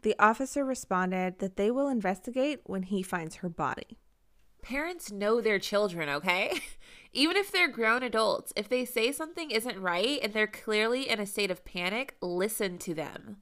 The 0.00 0.16
officer 0.18 0.64
responded 0.64 1.38
that 1.40 1.56
they 1.56 1.70
will 1.70 1.88
investigate 1.88 2.60
when 2.64 2.84
he 2.84 3.02
finds 3.02 3.36
her 3.36 3.50
body. 3.50 3.98
Parents 4.62 5.12
know 5.12 5.42
their 5.42 5.58
children, 5.58 6.08
okay? 6.08 6.58
Even 7.16 7.36
if 7.36 7.52
they're 7.52 7.68
grown 7.68 8.02
adults, 8.02 8.52
if 8.56 8.68
they 8.68 8.84
say 8.84 9.12
something 9.12 9.52
isn't 9.52 9.80
right 9.80 10.18
and 10.20 10.32
they're 10.32 10.48
clearly 10.48 11.08
in 11.08 11.20
a 11.20 11.26
state 11.26 11.50
of 11.50 11.64
panic, 11.64 12.16
listen 12.20 12.76
to 12.78 12.92
them. 12.92 13.36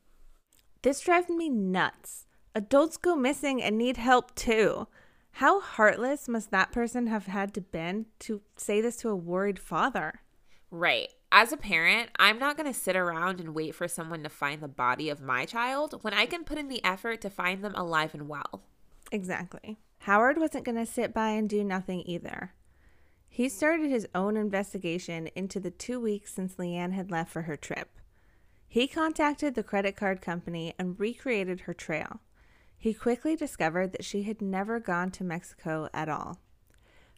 This 0.83 1.01
drives 1.01 1.31
me 1.31 1.49
nuts. 1.49 2.27
Adults 2.55 2.99
go 2.99 3.17
missing 3.17 3.63
and 3.63 3.79
need 3.79 3.97
help 3.97 4.35
too. 4.35 4.89
How 5.37 5.61
heartless 5.61 6.29
must 6.29 6.51
that 6.51 6.71
person 6.71 7.07
have 7.07 7.27
had 7.27 7.55
to 7.55 7.63
been 7.63 8.07
to 8.21 8.43
say 8.57 8.83
this 8.83 8.97
to 8.99 9.09
a 9.09 9.17
worried 9.17 9.59
father? 9.59 10.21
Right. 10.71 11.09
As 11.31 11.51
a 11.51 11.57
parent, 11.57 12.11
I'm 12.17 12.39
not 12.39 12.59
going 12.59 12.71
to 12.71 12.79
sit 12.79 12.95
around 12.95 13.41
and 13.41 13.55
wait 13.55 13.75
for 13.75 13.89
someone 13.89 14.23
to 14.23 14.29
find 14.29 14.61
the 14.61 14.69
body 14.69 15.09
of 15.09 15.23
my 15.23 15.47
child 15.47 16.01
when 16.03 16.13
I 16.13 16.27
can 16.27 16.45
put 16.45 16.59
in 16.59 16.69
the 16.69 16.85
effort 16.85 17.23
to 17.23 17.31
find 17.31 17.65
them 17.65 17.75
alive 17.75 18.13
and 18.13 18.29
well. 18.29 18.63
Exactly. 19.11 19.79
Howard 20.01 20.37
wasn't 20.37 20.67
going 20.67 20.77
to 20.77 20.85
sit 20.85 21.15
by 21.15 21.31
and 21.31 21.49
do 21.49 21.65
nothing 21.65 22.03
either. 22.05 22.53
He 23.35 23.49
started 23.49 23.89
his 23.89 24.07
own 24.15 24.37
investigation 24.37 25.27
into 25.35 25.59
the 25.59 25.71
two 25.71 25.99
weeks 25.99 26.35
since 26.35 26.57
Leanne 26.57 26.93
had 26.93 27.11
left 27.11 27.33
for 27.33 27.43
her 27.43 27.57
trip. 27.57 27.99
He 28.69 28.87
contacted 28.87 29.55
the 29.55 29.63
credit 29.63 29.97
card 29.97 30.21
company 30.21 30.75
and 30.79 31.01
recreated 31.01 31.61
her 31.61 31.73
trail. 31.73 32.21
He 32.77 32.93
quickly 32.93 33.35
discovered 33.35 33.93
that 33.93 34.05
she 34.05 34.25
had 34.25 34.43
never 34.43 34.79
gone 34.79 35.11
to 35.13 35.25
Mexico 35.25 35.89
at 35.95 36.11
all. 36.11 36.41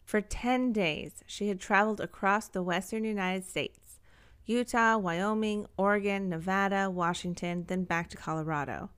For 0.05 0.21
10 0.21 0.71
days, 0.71 1.21
she 1.27 1.49
had 1.49 1.59
traveled 1.59 1.99
across 1.99 2.47
the 2.47 2.63
western 2.63 3.03
United 3.03 3.43
States 3.43 3.99
Utah, 4.45 4.97
Wyoming, 4.97 5.65
Oregon, 5.75 6.29
Nevada, 6.29 6.89
Washington, 6.89 7.65
then 7.67 7.83
back 7.83 8.09
to 8.11 8.17
Colorado. 8.17 8.89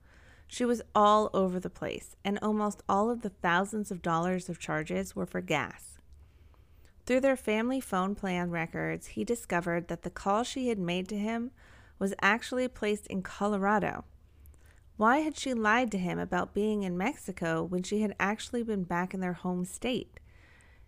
She 0.46 0.64
was 0.64 0.82
all 0.94 1.30
over 1.34 1.58
the 1.58 1.68
place, 1.68 2.14
and 2.24 2.38
almost 2.40 2.84
all 2.88 3.10
of 3.10 3.22
the 3.22 3.30
thousands 3.30 3.90
of 3.90 4.02
dollars 4.02 4.48
of 4.48 4.60
charges 4.60 5.16
were 5.16 5.26
for 5.26 5.40
gas. 5.40 5.87
Through 7.08 7.20
their 7.20 7.36
family 7.36 7.80
phone 7.80 8.14
plan 8.14 8.50
records, 8.50 9.06
he 9.06 9.24
discovered 9.24 9.88
that 9.88 10.02
the 10.02 10.10
call 10.10 10.42
she 10.42 10.68
had 10.68 10.78
made 10.78 11.08
to 11.08 11.16
him 11.16 11.52
was 11.98 12.12
actually 12.20 12.68
placed 12.68 13.06
in 13.06 13.22
Colorado. 13.22 14.04
Why 14.98 15.20
had 15.20 15.34
she 15.34 15.54
lied 15.54 15.90
to 15.92 15.98
him 15.98 16.18
about 16.18 16.52
being 16.52 16.82
in 16.82 16.98
Mexico 16.98 17.62
when 17.62 17.82
she 17.82 18.02
had 18.02 18.14
actually 18.20 18.62
been 18.62 18.84
back 18.84 19.14
in 19.14 19.20
their 19.20 19.32
home 19.32 19.64
state? 19.64 20.20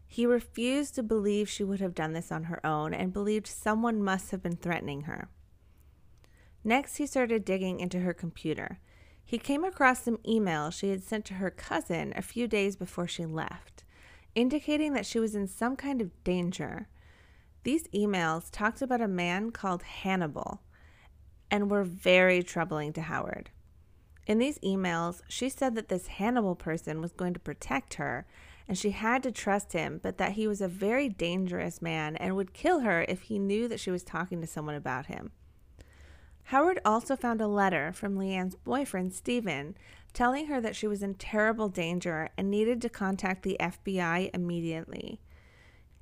He 0.07 0.27
refused 0.27 0.95
to 0.97 1.03
believe 1.03 1.49
she 1.49 1.65
would 1.65 1.81
have 1.81 1.95
done 1.95 2.13
this 2.13 2.31
on 2.31 2.45
her 2.45 2.61
own 2.67 2.93
and 2.93 3.15
believed 3.15 3.47
someone 3.47 4.03
must 4.03 4.31
have 4.31 4.43
been 4.43 4.57
threatening 4.57 5.05
her. 5.05 5.31
Next, 6.63 6.97
he 6.97 7.07
started 7.07 7.47
digging 7.47 7.81
into 7.81 8.01
her 8.01 8.13
computer. 8.13 8.79
He 9.25 9.39
came 9.39 9.65
across 9.65 10.03
some 10.03 10.19
emails 10.19 10.75
she 10.75 10.91
had 10.91 11.03
sent 11.03 11.25
to 11.25 11.35
her 11.35 11.51
cousin 11.51 12.13
a 12.15 12.21
few 12.21 12.47
days 12.47 12.77
before 12.77 13.09
she 13.09 13.25
left, 13.25 13.85
indicating 14.35 14.93
that 14.93 15.07
she 15.07 15.19
was 15.19 15.35
in 15.35 15.47
some 15.47 15.77
kind 15.77 16.01
of 16.01 16.25
danger. 16.25 16.89
These 17.63 17.89
emails 17.89 18.49
talked 18.51 18.83
about 18.83 19.01
a 19.01 19.09
man 19.09 19.51
called 19.51 19.83
Hannibal 19.83 20.63
and 21.51 21.71
were 21.71 21.85
very 21.85 22.43
troubling 22.43 22.93
to 22.95 23.03
Howard. 23.03 23.51
In 24.27 24.39
these 24.39 24.59
emails, 24.61 25.23
she 25.29 25.49
said 25.49 25.75
that 25.75 25.89
this 25.89 26.07
Hannibal 26.07 26.55
person 26.55 27.01
was 27.01 27.13
going 27.13 27.35
to 27.35 27.41
protect 27.41 27.95
her 27.95 28.27
and 28.69 28.79
she 28.79 28.93
had 28.93 29.25
to 29.25 29.33
trust 29.33 29.73
him, 29.73 29.99
but 30.01 30.17
that 30.19 30.33
he 30.33 30.47
was 30.47 30.61
a 30.61 30.69
very 30.69 31.09
dangerous 31.09 31.83
man 31.83 32.15
and 32.17 32.37
would 32.37 32.55
kill 32.55 32.81
her 32.81 33.05
if 33.09 33.23
he 33.23 33.39
knew 33.39 33.67
that 33.67 33.81
she 33.81 33.91
was 33.91 34.05
talking 34.05 34.41
to 34.41 34.47
someone 34.47 34.77
about 34.77 35.07
him. 35.07 35.33
Howard 36.45 36.79
also 36.85 37.17
found 37.17 37.41
a 37.41 37.49
letter 37.49 37.93
from 37.93 38.17
Leanne's 38.17 38.55
boyfriend, 38.55 39.13
Stephen, 39.13 39.77
telling 40.11 40.47
her 40.47 40.61
that 40.61 40.77
she 40.77 40.87
was 40.87 41.03
in 41.03 41.15
terrible 41.15 41.69
danger 41.69 42.29
and 42.37 42.51
needed 42.51 42.83
to 42.83 42.89
contact 42.89 43.43
the 43.43 43.57
FBI 43.61 44.31
immediately. 44.35 45.21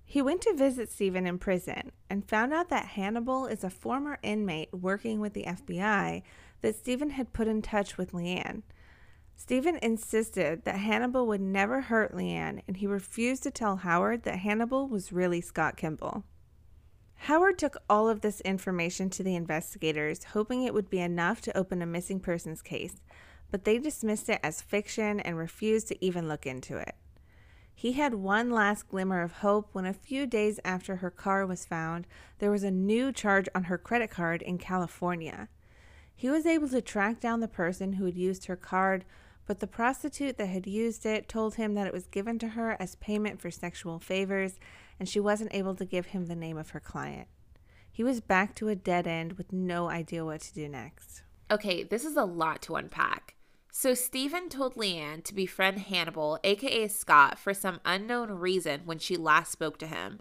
He 0.05 0.23
went 0.23 0.41
to 0.43 0.55
visit 0.55 0.91
Stephen 0.91 1.27
in 1.27 1.39
prison 1.39 1.93
and 2.09 2.27
found 2.27 2.55
out 2.55 2.71
that 2.71 2.87
Hannibal 2.87 3.47
is 3.47 3.63
a 3.63 3.69
former 3.69 4.19
inmate 4.23 4.73
working 4.73 5.21
with 5.21 5.35
the 5.35 5.45
FBI 5.45 6.23
that 6.63 6.77
Stephen 6.77 7.11
had 7.11 7.35
put 7.35 7.47
in 7.47 7.61
touch 7.61 7.99
with 7.99 8.13
Leanne. 8.13 8.63
Stephen 9.37 9.79
insisted 9.83 10.65
that 10.65 10.79
Hannibal 10.79 11.27
would 11.27 11.41
never 11.41 11.83
hurt 11.83 12.15
Leanne, 12.15 12.63
and 12.67 12.79
he 12.79 12.87
refused 12.87 13.43
to 13.45 13.51
tell 13.51 13.77
Howard 13.77 14.23
that 14.23 14.39
Hannibal 14.39 14.89
was 14.89 15.13
really 15.13 15.41
Scott 15.41 15.77
Kimball. 15.77 16.25
Howard 17.23 17.59
took 17.59 17.77
all 17.91 18.09
of 18.09 18.21
this 18.21 18.41
information 18.41 19.11
to 19.11 19.23
the 19.23 19.37
investigators, 19.37 20.25
hoping 20.25 20.63
it 20.63 20.73
would 20.73 20.89
be 20.89 21.01
enough 21.01 21.41
to 21.43 21.57
open 21.57 21.83
a 21.83 21.87
missing 21.87 22.19
persons 22.19 22.63
case, 22.63 23.03
but 23.51 23.65
they 23.65 23.79
dismissed 23.79 24.29
it 24.29 24.41
as 24.43 24.63
fiction 24.63 25.21
and 25.21 25.37
refused 25.37 25.89
to 25.89 26.05
even 26.05 26.29
look 26.29 26.47
into 26.47 26.77
it. 26.77 26.95
He 27.75 27.93
had 27.93 28.15
one 28.15 28.51
last 28.51 28.89
glimmer 28.89 29.23
of 29.23 29.35
hope 29.35 29.69
when 29.73 29.87
a 29.87 29.93
few 29.93 30.27
days 30.27 30.59
after 30.65 30.97
her 30.97 31.11
car 31.11 31.47
was 31.47 31.65
found, 31.65 32.09
there 32.41 32.51
was 32.51 32.65
a 32.65 32.73
new 32.73 33.13
charge 33.13 33.49
on 33.55 33.65
her 33.65 33.79
credit 33.79 34.11
card 34.11 34.43
in 34.43 34.59
California. 34.59 35.49
He 36.15 36.29
was 36.29 36.45
able 36.45 36.69
to 36.71 36.83
track 36.83 37.21
down 37.21 37.39
the 37.39 37.47
person 37.47 37.93
who 37.93 38.05
had 38.05 38.17
used 38.17 38.47
her 38.47 38.57
card, 38.57 39.05
but 39.47 39.61
the 39.61 39.69
prostitute 39.69 40.37
that 40.39 40.49
had 40.49 40.67
used 40.67 41.07
it 41.07 41.29
told 41.29 41.55
him 41.55 41.75
that 41.75 41.87
it 41.87 41.93
was 41.93 42.09
given 42.09 42.39
to 42.41 42.49
her 42.49 42.77
as 42.81 42.97
payment 42.97 43.41
for 43.41 43.51
sexual 43.51 44.01
favors 44.01 44.59
and 44.99 45.09
she 45.09 45.21
wasn't 45.21 45.55
able 45.55 45.77
to 45.77 45.85
give 45.85 46.07
him 46.07 46.27
the 46.27 46.35
name 46.35 46.59
of 46.59 46.71
her 46.71 46.81
client. 46.81 47.29
He 47.91 48.03
was 48.03 48.21
back 48.21 48.57
to 48.57 48.69
a 48.69 48.75
dead 48.75 49.07
end 49.07 49.35
with 49.35 49.53
no 49.53 49.89
idea 49.89 50.25
what 50.25 50.41
to 50.41 50.53
do 50.55 50.69
next. 50.69 51.23
Okay, 51.51 51.85
this 51.85 52.05
is 52.05 52.17
a 52.17 52.25
lot 52.25 52.61
to 52.63 52.75
unpack. 52.75 53.37
So, 53.71 53.95
Stephen 53.95 54.49
told 54.49 54.75
Leanne 54.75 55.23
to 55.25 55.35
befriend 55.35 55.79
Hannibal, 55.79 56.39
aka 56.43 56.89
Scott, 56.89 57.39
for 57.39 57.53
some 57.53 57.81
unknown 57.85 58.31
reason 58.31 58.83
when 58.85 58.99
she 58.99 59.17
last 59.17 59.53
spoke 59.53 59.79
to 59.79 59.87
him. 59.87 60.21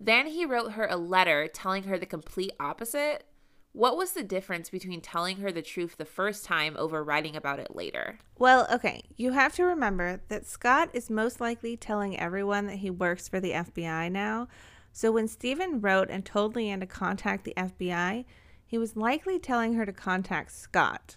Then 0.00 0.26
he 0.26 0.44
wrote 0.44 0.72
her 0.72 0.86
a 0.86 0.96
letter 0.96 1.48
telling 1.48 1.84
her 1.84 1.98
the 1.98 2.06
complete 2.06 2.52
opposite. 2.58 3.24
What 3.72 3.98
was 3.98 4.12
the 4.12 4.22
difference 4.22 4.70
between 4.70 5.02
telling 5.02 5.36
her 5.38 5.52
the 5.52 5.60
truth 5.60 5.96
the 5.98 6.06
first 6.06 6.46
time 6.46 6.74
over 6.78 7.04
writing 7.04 7.36
about 7.36 7.58
it 7.58 7.76
later? 7.76 8.18
Well, 8.38 8.66
okay, 8.72 9.02
you 9.16 9.32
have 9.32 9.54
to 9.56 9.64
remember 9.64 10.22
that 10.28 10.46
Scott 10.46 10.88
is 10.94 11.10
most 11.10 11.40
likely 11.40 11.76
telling 11.76 12.18
everyone 12.18 12.66
that 12.68 12.76
he 12.76 12.88
works 12.88 13.28
for 13.28 13.38
the 13.38 13.52
FBI 13.52 14.10
now. 14.10 14.48
So 14.92 15.12
when 15.12 15.28
Stephen 15.28 15.82
wrote 15.82 16.08
and 16.08 16.24
told 16.24 16.54
Leanne 16.54 16.80
to 16.80 16.86
contact 16.86 17.44
the 17.44 17.52
FBI, 17.54 18.24
he 18.66 18.78
was 18.78 18.96
likely 18.96 19.38
telling 19.38 19.74
her 19.74 19.84
to 19.84 19.92
contact 19.92 20.52
Scott. 20.52 21.16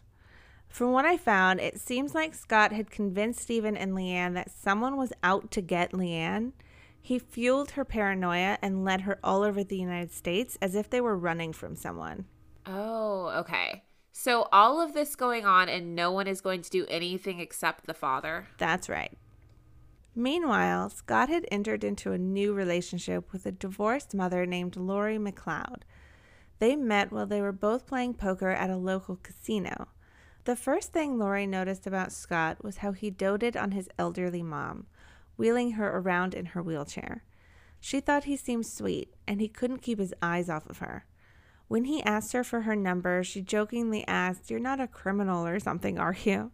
From 0.69 0.91
what 0.91 1.05
I 1.05 1.17
found, 1.17 1.59
it 1.59 1.79
seems 1.79 2.13
like 2.13 2.33
Scott 2.33 2.71
had 2.71 2.91
convinced 2.91 3.41
Stephen 3.41 3.75
and 3.75 3.93
Leanne 3.93 4.35
that 4.35 4.51
someone 4.51 4.95
was 4.95 5.11
out 5.23 5.51
to 5.51 5.61
get 5.61 5.91
Leanne. 5.91 6.53
He 7.01 7.17
fueled 7.17 7.71
her 7.71 7.83
paranoia 7.83 8.57
and 8.61 8.85
led 8.85 9.01
her 9.01 9.19
all 9.23 9.41
over 9.41 9.63
the 9.63 9.77
United 9.77 10.11
States 10.11 10.57
as 10.61 10.75
if 10.75 10.89
they 10.89 11.01
were 11.01 11.17
running 11.17 11.53
from 11.53 11.75
someone. 11.75 12.25
Oh, 12.65 13.29
okay. 13.39 13.83
So 14.11 14.47
all 14.51 14.79
of 14.79 14.93
this 14.93 15.15
going 15.15 15.45
on 15.45 15.69
and 15.69 15.95
no 15.95 16.11
one 16.11 16.27
is 16.27 16.41
going 16.41 16.61
to 16.61 16.69
do 16.69 16.85
anything 16.87 17.39
except 17.39 17.87
the 17.87 17.93
father. 17.93 18.47
That's 18.57 18.89
right. 18.89 19.17
Meanwhile, 20.15 20.89
Scott 20.89 21.29
had 21.29 21.47
entered 21.51 21.83
into 21.83 22.11
a 22.11 22.17
new 22.17 22.53
relationship 22.53 23.31
with 23.31 23.45
a 23.45 23.51
divorced 23.51 24.13
mother 24.13 24.45
named 24.45 24.75
Lori 24.75 25.17
McLeod. 25.17 25.83
They 26.59 26.75
met 26.75 27.11
while 27.11 27.25
they 27.25 27.41
were 27.41 27.53
both 27.53 27.87
playing 27.87 28.15
poker 28.15 28.49
at 28.49 28.69
a 28.69 28.75
local 28.75 29.15
casino. 29.15 29.87
The 30.49 30.55
first 30.55 30.91
thing 30.91 31.19
Lori 31.19 31.45
noticed 31.45 31.85
about 31.85 32.11
Scott 32.11 32.63
was 32.63 32.77
how 32.77 32.91
he 32.91 33.11
doted 33.11 33.55
on 33.55 33.69
his 33.69 33.87
elderly 33.99 34.41
mom, 34.41 34.87
wheeling 35.37 35.73
her 35.73 35.95
around 35.95 36.33
in 36.33 36.47
her 36.47 36.63
wheelchair. 36.63 37.23
She 37.79 37.99
thought 37.99 38.23
he 38.23 38.35
seemed 38.35 38.65
sweet, 38.65 39.13
and 39.27 39.39
he 39.39 39.47
couldn't 39.47 39.83
keep 39.83 39.99
his 39.99 40.11
eyes 40.23 40.49
off 40.49 40.67
of 40.67 40.79
her. 40.79 41.05
When 41.67 41.83
he 41.83 42.01
asked 42.01 42.33
her 42.33 42.43
for 42.43 42.61
her 42.61 42.75
number, 42.75 43.23
she 43.23 43.41
jokingly 43.41 44.03
asked, 44.07 44.49
You're 44.49 44.59
not 44.59 44.79
a 44.79 44.87
criminal 44.87 45.45
or 45.45 45.59
something, 45.59 45.99
are 45.99 46.17
you? 46.23 46.49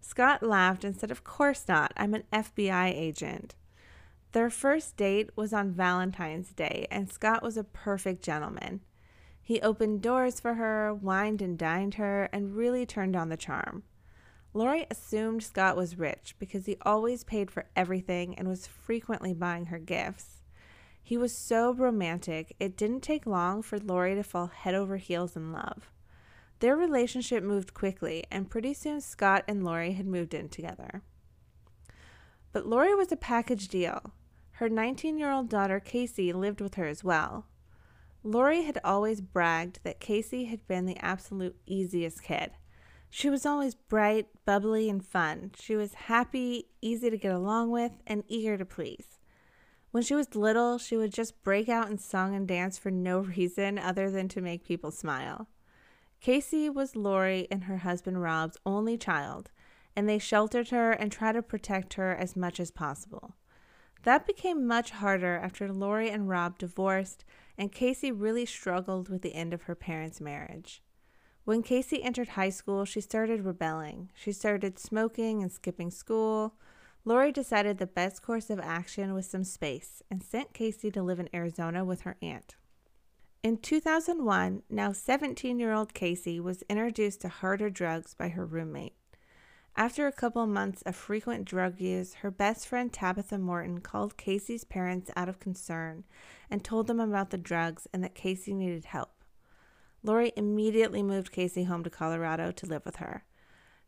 Scott 0.00 0.42
laughed 0.42 0.82
and 0.82 0.96
said, 0.96 1.12
Of 1.12 1.22
course 1.22 1.68
not. 1.68 1.92
I'm 1.96 2.14
an 2.14 2.24
FBI 2.32 2.92
agent. 2.92 3.54
Their 4.32 4.50
first 4.50 4.96
date 4.96 5.30
was 5.36 5.52
on 5.52 5.70
Valentine's 5.70 6.52
Day, 6.52 6.88
and 6.90 7.08
Scott 7.08 7.44
was 7.44 7.56
a 7.56 7.62
perfect 7.62 8.24
gentleman. 8.24 8.80
He 9.48 9.62
opened 9.62 10.02
doors 10.02 10.40
for 10.40 10.56
her, 10.56 10.92
wined 10.92 11.40
and 11.40 11.56
dined 11.56 11.94
her, 11.94 12.24
and 12.34 12.54
really 12.54 12.84
turned 12.84 13.16
on 13.16 13.30
the 13.30 13.36
charm. 13.38 13.82
Lori 14.52 14.86
assumed 14.90 15.42
Scott 15.42 15.74
was 15.74 15.98
rich 15.98 16.34
because 16.38 16.66
he 16.66 16.76
always 16.82 17.24
paid 17.24 17.50
for 17.50 17.64
everything 17.74 18.34
and 18.38 18.46
was 18.46 18.66
frequently 18.66 19.32
buying 19.32 19.64
her 19.64 19.78
gifts. 19.78 20.42
He 21.02 21.16
was 21.16 21.34
so 21.34 21.72
romantic, 21.72 22.56
it 22.60 22.76
didn't 22.76 23.00
take 23.00 23.24
long 23.24 23.62
for 23.62 23.78
Lori 23.78 24.14
to 24.16 24.22
fall 24.22 24.48
head 24.48 24.74
over 24.74 24.98
heels 24.98 25.34
in 25.34 25.50
love. 25.50 25.90
Their 26.58 26.76
relationship 26.76 27.42
moved 27.42 27.72
quickly, 27.72 28.24
and 28.30 28.50
pretty 28.50 28.74
soon 28.74 29.00
Scott 29.00 29.44
and 29.48 29.64
Lori 29.64 29.92
had 29.92 30.06
moved 30.06 30.34
in 30.34 30.50
together. 30.50 31.00
But 32.52 32.66
Lori 32.66 32.94
was 32.94 33.12
a 33.12 33.16
package 33.16 33.68
deal. 33.68 34.12
Her 34.50 34.68
19 34.68 35.16
year 35.16 35.32
old 35.32 35.48
daughter 35.48 35.80
Casey 35.80 36.34
lived 36.34 36.60
with 36.60 36.74
her 36.74 36.86
as 36.86 37.02
well. 37.02 37.46
Lori 38.22 38.62
had 38.62 38.78
always 38.84 39.20
bragged 39.20 39.80
that 39.84 40.00
Casey 40.00 40.46
had 40.46 40.66
been 40.66 40.86
the 40.86 40.98
absolute 40.98 41.56
easiest 41.66 42.22
kid. 42.22 42.50
She 43.10 43.30
was 43.30 43.46
always 43.46 43.74
bright, 43.74 44.26
bubbly, 44.44 44.90
and 44.90 45.04
fun. 45.04 45.52
She 45.58 45.76
was 45.76 45.94
happy, 45.94 46.66
easy 46.82 47.08
to 47.10 47.16
get 47.16 47.32
along 47.32 47.70
with, 47.70 47.92
and 48.06 48.24
eager 48.28 48.58
to 48.58 48.64
please. 48.64 49.18
When 49.90 50.02
she 50.02 50.14
was 50.14 50.34
little, 50.34 50.76
she 50.76 50.96
would 50.96 51.14
just 51.14 51.42
break 51.42 51.68
out 51.68 51.90
in 51.90 51.98
song 51.98 52.34
and 52.34 52.46
dance 52.46 52.76
for 52.76 52.90
no 52.90 53.20
reason 53.36 53.78
other 53.78 54.10
than 54.10 54.28
to 54.28 54.40
make 54.40 54.64
people 54.64 54.90
smile. 54.90 55.48
Casey 56.20 56.68
was 56.68 56.96
Lori 56.96 57.46
and 57.50 57.64
her 57.64 57.78
husband 57.78 58.20
Rob's 58.20 58.58
only 58.66 58.98
child, 58.98 59.50
and 59.96 60.08
they 60.08 60.18
sheltered 60.18 60.68
her 60.68 60.90
and 60.92 61.10
tried 61.10 61.32
to 61.32 61.42
protect 61.42 61.94
her 61.94 62.14
as 62.14 62.36
much 62.36 62.60
as 62.60 62.70
possible. 62.70 63.36
That 64.02 64.26
became 64.26 64.66
much 64.66 64.90
harder 64.90 65.36
after 65.36 65.72
Lori 65.72 66.10
and 66.10 66.28
Rob 66.28 66.58
divorced, 66.58 67.24
and 67.58 67.72
Casey 67.72 68.12
really 68.12 68.46
struggled 68.46 69.08
with 69.08 69.22
the 69.22 69.34
end 69.34 69.52
of 69.52 69.62
her 69.62 69.74
parents' 69.74 70.20
marriage. 70.20 70.80
When 71.44 71.62
Casey 71.62 72.02
entered 72.02 72.28
high 72.28 72.50
school, 72.50 72.84
she 72.84 73.00
started 73.00 73.44
rebelling. 73.44 74.10
She 74.14 74.32
started 74.32 74.78
smoking 74.78 75.42
and 75.42 75.50
skipping 75.50 75.90
school. 75.90 76.54
Lori 77.04 77.32
decided 77.32 77.78
the 77.78 77.86
best 77.86 78.22
course 78.22 78.50
of 78.50 78.60
action 78.60 79.14
was 79.14 79.26
some 79.26 79.44
space 79.44 80.02
and 80.10 80.22
sent 80.22 80.52
Casey 80.52 80.90
to 80.90 81.02
live 81.02 81.18
in 81.18 81.28
Arizona 81.34 81.84
with 81.84 82.02
her 82.02 82.16
aunt. 82.22 82.56
In 83.42 83.56
2001, 83.56 84.62
now 84.68 84.92
17 84.92 85.58
year 85.58 85.72
old 85.72 85.94
Casey 85.94 86.38
was 86.38 86.62
introduced 86.68 87.22
to 87.22 87.28
harder 87.28 87.70
drugs 87.70 88.12
by 88.14 88.28
her 88.28 88.44
roommate. 88.44 88.94
After 89.78 90.08
a 90.08 90.12
couple 90.12 90.44
months 90.48 90.82
of 90.82 90.96
frequent 90.96 91.44
drug 91.44 91.80
use, 91.80 92.14
her 92.14 92.32
best 92.32 92.66
friend 92.66 92.92
Tabitha 92.92 93.38
Morton 93.38 93.80
called 93.80 94.16
Casey's 94.16 94.64
parents 94.64 95.08
out 95.14 95.28
of 95.28 95.38
concern 95.38 96.02
and 96.50 96.64
told 96.64 96.88
them 96.88 96.98
about 96.98 97.30
the 97.30 97.38
drugs 97.38 97.86
and 97.92 98.02
that 98.02 98.16
Casey 98.16 98.52
needed 98.52 98.86
help. 98.86 99.22
Lori 100.02 100.32
immediately 100.36 101.00
moved 101.00 101.30
Casey 101.30 101.62
home 101.62 101.84
to 101.84 101.90
Colorado 101.90 102.50
to 102.50 102.66
live 102.66 102.84
with 102.84 102.96
her. 102.96 103.22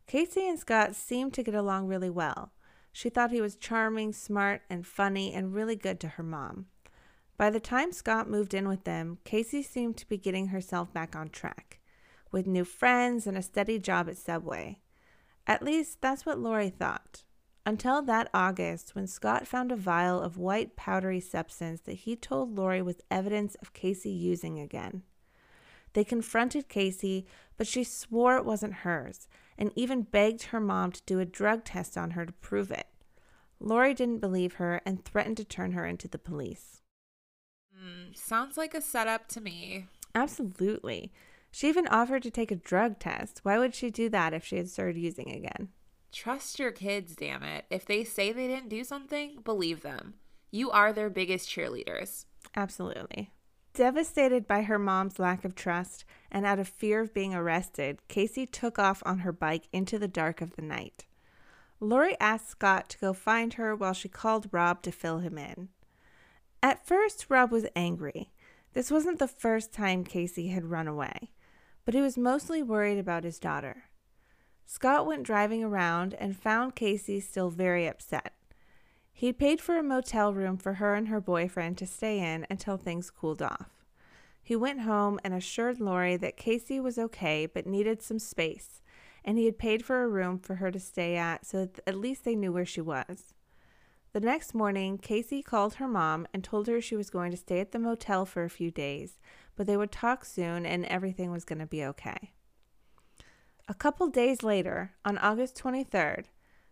Casey 0.07 0.47
and 0.47 0.57
Scott 0.57 0.95
seemed 0.95 1.33
to 1.33 1.43
get 1.43 1.55
along 1.55 1.87
really 1.87 2.09
well. 2.09 2.53
She 2.93 3.09
thought 3.09 3.31
he 3.31 3.41
was 3.41 3.57
charming, 3.57 4.13
smart, 4.13 4.61
and 4.69 4.87
funny, 4.87 5.33
and 5.33 5.53
really 5.53 5.75
good 5.75 5.99
to 5.99 6.07
her 6.07 6.23
mom. 6.23 6.67
By 7.35 7.49
the 7.49 7.59
time 7.59 7.91
Scott 7.91 8.29
moved 8.29 8.53
in 8.53 8.69
with 8.69 8.85
them, 8.85 9.17
Casey 9.25 9.61
seemed 9.61 9.97
to 9.97 10.07
be 10.07 10.17
getting 10.17 10.47
herself 10.47 10.93
back 10.93 11.17
on 11.17 11.27
track, 11.27 11.81
with 12.31 12.47
new 12.47 12.63
friends 12.63 13.27
and 13.27 13.37
a 13.37 13.41
steady 13.41 13.77
job 13.77 14.07
at 14.07 14.15
Subway. 14.15 14.79
At 15.47 15.63
least 15.63 16.01
that's 16.01 16.25
what 16.25 16.39
Lori 16.39 16.69
thought. 16.69 17.23
Until 17.65 18.01
that 18.03 18.29
August, 18.33 18.95
when 18.95 19.05
Scott 19.05 19.47
found 19.47 19.71
a 19.71 19.75
vial 19.75 20.19
of 20.19 20.37
white 20.37 20.75
powdery 20.75 21.19
substance 21.19 21.81
that 21.81 21.93
he 21.93 22.15
told 22.15 22.57
Lori 22.57 22.81
was 22.81 23.01
evidence 23.11 23.55
of 23.55 23.73
Casey 23.73 24.09
using 24.09 24.59
again. 24.59 25.03
They 25.93 26.03
confronted 26.03 26.69
Casey, 26.69 27.27
but 27.57 27.67
she 27.67 27.83
swore 27.83 28.37
it 28.37 28.45
wasn't 28.45 28.73
hers 28.73 29.27
and 29.57 29.71
even 29.75 30.01
begged 30.01 30.43
her 30.43 30.59
mom 30.59 30.91
to 30.91 31.01
do 31.05 31.19
a 31.19 31.25
drug 31.25 31.63
test 31.63 31.97
on 31.97 32.11
her 32.11 32.25
to 32.25 32.33
prove 32.33 32.71
it. 32.71 32.87
Lori 33.59 33.93
didn't 33.93 34.19
believe 34.19 34.53
her 34.53 34.81
and 34.85 35.05
threatened 35.05 35.37
to 35.37 35.45
turn 35.45 35.73
her 35.73 35.85
into 35.85 36.07
the 36.07 36.17
police. 36.17 36.81
Mm, 37.77 38.17
sounds 38.17 38.57
like 38.57 38.73
a 38.73 38.81
setup 38.81 39.27
to 39.29 39.41
me. 39.41 39.87
Absolutely. 40.15 41.11
She 41.51 41.67
even 41.67 41.87
offered 41.87 42.23
to 42.23 42.31
take 42.31 42.51
a 42.51 42.55
drug 42.55 42.97
test. 42.99 43.41
Why 43.43 43.57
would 43.57 43.75
she 43.75 43.89
do 43.89 44.09
that 44.09 44.33
if 44.33 44.45
she 44.45 44.57
had 44.57 44.69
started 44.69 44.97
using 44.97 45.31
again? 45.31 45.69
Trust 46.11 46.59
your 46.59 46.71
kids, 46.71 47.15
damn 47.15 47.43
it. 47.43 47.65
If 47.69 47.85
they 47.85 48.03
say 48.03 48.31
they 48.31 48.47
didn't 48.47 48.69
do 48.69 48.83
something, 48.83 49.39
believe 49.43 49.81
them. 49.81 50.15
You 50.49 50.71
are 50.71 50.91
their 50.91 51.09
biggest 51.09 51.49
cheerleaders. 51.49 52.25
Absolutely. 52.55 53.31
Devastated 53.73 54.47
by 54.47 54.63
her 54.63 54.77
mom's 54.77 55.19
lack 55.19 55.45
of 55.45 55.55
trust 55.55 56.03
and 56.29 56.45
out 56.45 56.59
of 56.59 56.67
fear 56.67 56.99
of 56.99 57.13
being 57.13 57.33
arrested, 57.33 57.99
Casey 58.09 58.45
took 58.45 58.77
off 58.77 59.01
on 59.05 59.19
her 59.19 59.31
bike 59.31 59.69
into 59.71 59.97
the 59.97 60.09
dark 60.09 60.41
of 60.41 60.55
the 60.55 60.61
night. 60.61 61.05
Lori 61.79 62.19
asked 62.19 62.49
Scott 62.49 62.89
to 62.89 62.97
go 62.97 63.13
find 63.13 63.53
her 63.53 63.75
while 63.75 63.93
she 63.93 64.09
called 64.09 64.49
Rob 64.51 64.81
to 64.83 64.91
fill 64.91 65.19
him 65.19 65.37
in. 65.37 65.69
At 66.61 66.85
first, 66.85 67.25
Rob 67.29 67.51
was 67.51 67.65
angry. 67.75 68.31
This 68.73 68.91
wasn't 68.91 69.19
the 69.19 69.27
first 69.27 69.73
time 69.73 70.03
Casey 70.03 70.49
had 70.49 70.65
run 70.65 70.87
away, 70.87 71.31
but 71.85 71.93
he 71.93 72.01
was 72.01 72.17
mostly 72.17 72.61
worried 72.61 72.97
about 72.97 73.23
his 73.23 73.39
daughter. 73.39 73.83
Scott 74.65 75.05
went 75.05 75.23
driving 75.23 75.63
around 75.63 76.13
and 76.13 76.37
found 76.37 76.75
Casey 76.75 77.19
still 77.19 77.49
very 77.49 77.87
upset. 77.87 78.33
He 79.11 79.33
paid 79.33 79.61
for 79.61 79.77
a 79.77 79.83
motel 79.83 80.33
room 80.33 80.57
for 80.57 80.75
her 80.75 80.95
and 80.95 81.07
her 81.09 81.21
boyfriend 81.21 81.77
to 81.79 81.85
stay 81.85 82.19
in 82.19 82.47
until 82.49 82.77
things 82.77 83.11
cooled 83.11 83.41
off. 83.41 83.69
He 84.41 84.55
went 84.55 84.81
home 84.81 85.19
and 85.23 85.33
assured 85.33 85.79
Lori 85.79 86.17
that 86.17 86.37
Casey 86.37 86.79
was 86.79 86.97
okay 86.97 87.45
but 87.45 87.67
needed 87.67 88.01
some 88.01 88.19
space, 88.19 88.81
and 89.23 89.37
he 89.37 89.45
had 89.45 89.59
paid 89.59 89.85
for 89.85 90.01
a 90.01 90.07
room 90.07 90.39
for 90.39 90.55
her 90.55 90.71
to 90.71 90.79
stay 90.79 91.15
at 91.15 91.45
so 91.45 91.65
that 91.65 91.79
at 91.85 91.95
least 91.95 92.23
they 92.23 92.35
knew 92.35 92.51
where 92.51 92.65
she 92.65 92.81
was. 92.81 93.33
The 94.13 94.19
next 94.19 94.53
morning, 94.53 94.97
Casey 94.97 95.41
called 95.41 95.75
her 95.75 95.87
mom 95.87 96.27
and 96.33 96.43
told 96.43 96.67
her 96.67 96.81
she 96.81 96.97
was 96.97 97.09
going 97.09 97.31
to 97.31 97.37
stay 97.37 97.59
at 97.59 97.71
the 97.71 97.79
motel 97.79 98.25
for 98.25 98.43
a 98.43 98.49
few 98.49 98.71
days, 98.71 99.19
but 99.61 99.67
they 99.67 99.77
would 99.77 99.91
talk 99.91 100.25
soon 100.25 100.65
and 100.65 100.87
everything 100.87 101.29
was 101.29 101.45
going 101.45 101.59
to 101.59 101.67
be 101.67 101.85
okay. 101.85 102.31
A 103.67 103.75
couple 103.75 104.07
days 104.07 104.41
later, 104.41 104.93
on 105.05 105.19
August 105.19 105.55
23rd, 105.55 106.25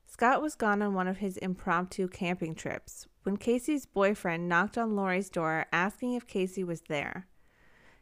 Scott 0.08 0.42
was 0.42 0.56
gone 0.56 0.82
on 0.82 0.96
one 0.96 1.08
of 1.08 1.18
his 1.18 1.38
impromptu 1.38 2.08
camping 2.08 2.56
trips 2.56 3.08
when 3.22 3.38
Casey's 3.38 3.86
boyfriend 3.86 4.50
knocked 4.50 4.76
on 4.76 4.96
Lori's 4.96 5.30
door 5.30 5.68
asking 5.72 6.16
if 6.16 6.26
Casey 6.26 6.64
was 6.64 6.82
there. 6.90 7.28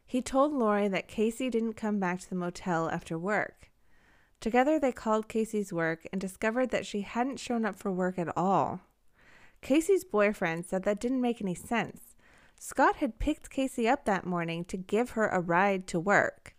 He 0.06 0.22
told 0.22 0.54
Lori 0.54 0.88
that 0.88 1.06
Casey 1.06 1.50
didn't 1.50 1.74
come 1.74 2.00
back 2.00 2.20
to 2.20 2.30
the 2.30 2.34
motel 2.34 2.88
after 2.88 3.18
work. 3.18 3.70
Together, 4.40 4.80
they 4.80 4.90
called 4.90 5.28
Casey's 5.28 5.70
work 5.70 6.08
and 6.10 6.18
discovered 6.18 6.70
that 6.70 6.86
she 6.86 7.02
hadn't 7.02 7.40
shown 7.40 7.66
up 7.66 7.78
for 7.78 7.92
work 7.92 8.18
at 8.18 8.34
all. 8.34 8.80
Casey's 9.60 10.04
boyfriend 10.04 10.64
said 10.64 10.84
that 10.84 10.98
didn't 10.98 11.20
make 11.20 11.42
any 11.42 11.54
sense. 11.54 12.07
Scott 12.58 12.96
had 12.96 13.18
picked 13.20 13.50
Casey 13.50 13.88
up 13.88 14.04
that 14.04 14.26
morning 14.26 14.64
to 14.64 14.76
give 14.76 15.10
her 15.10 15.28
a 15.28 15.40
ride 15.40 15.86
to 15.88 16.00
work. 16.00 16.56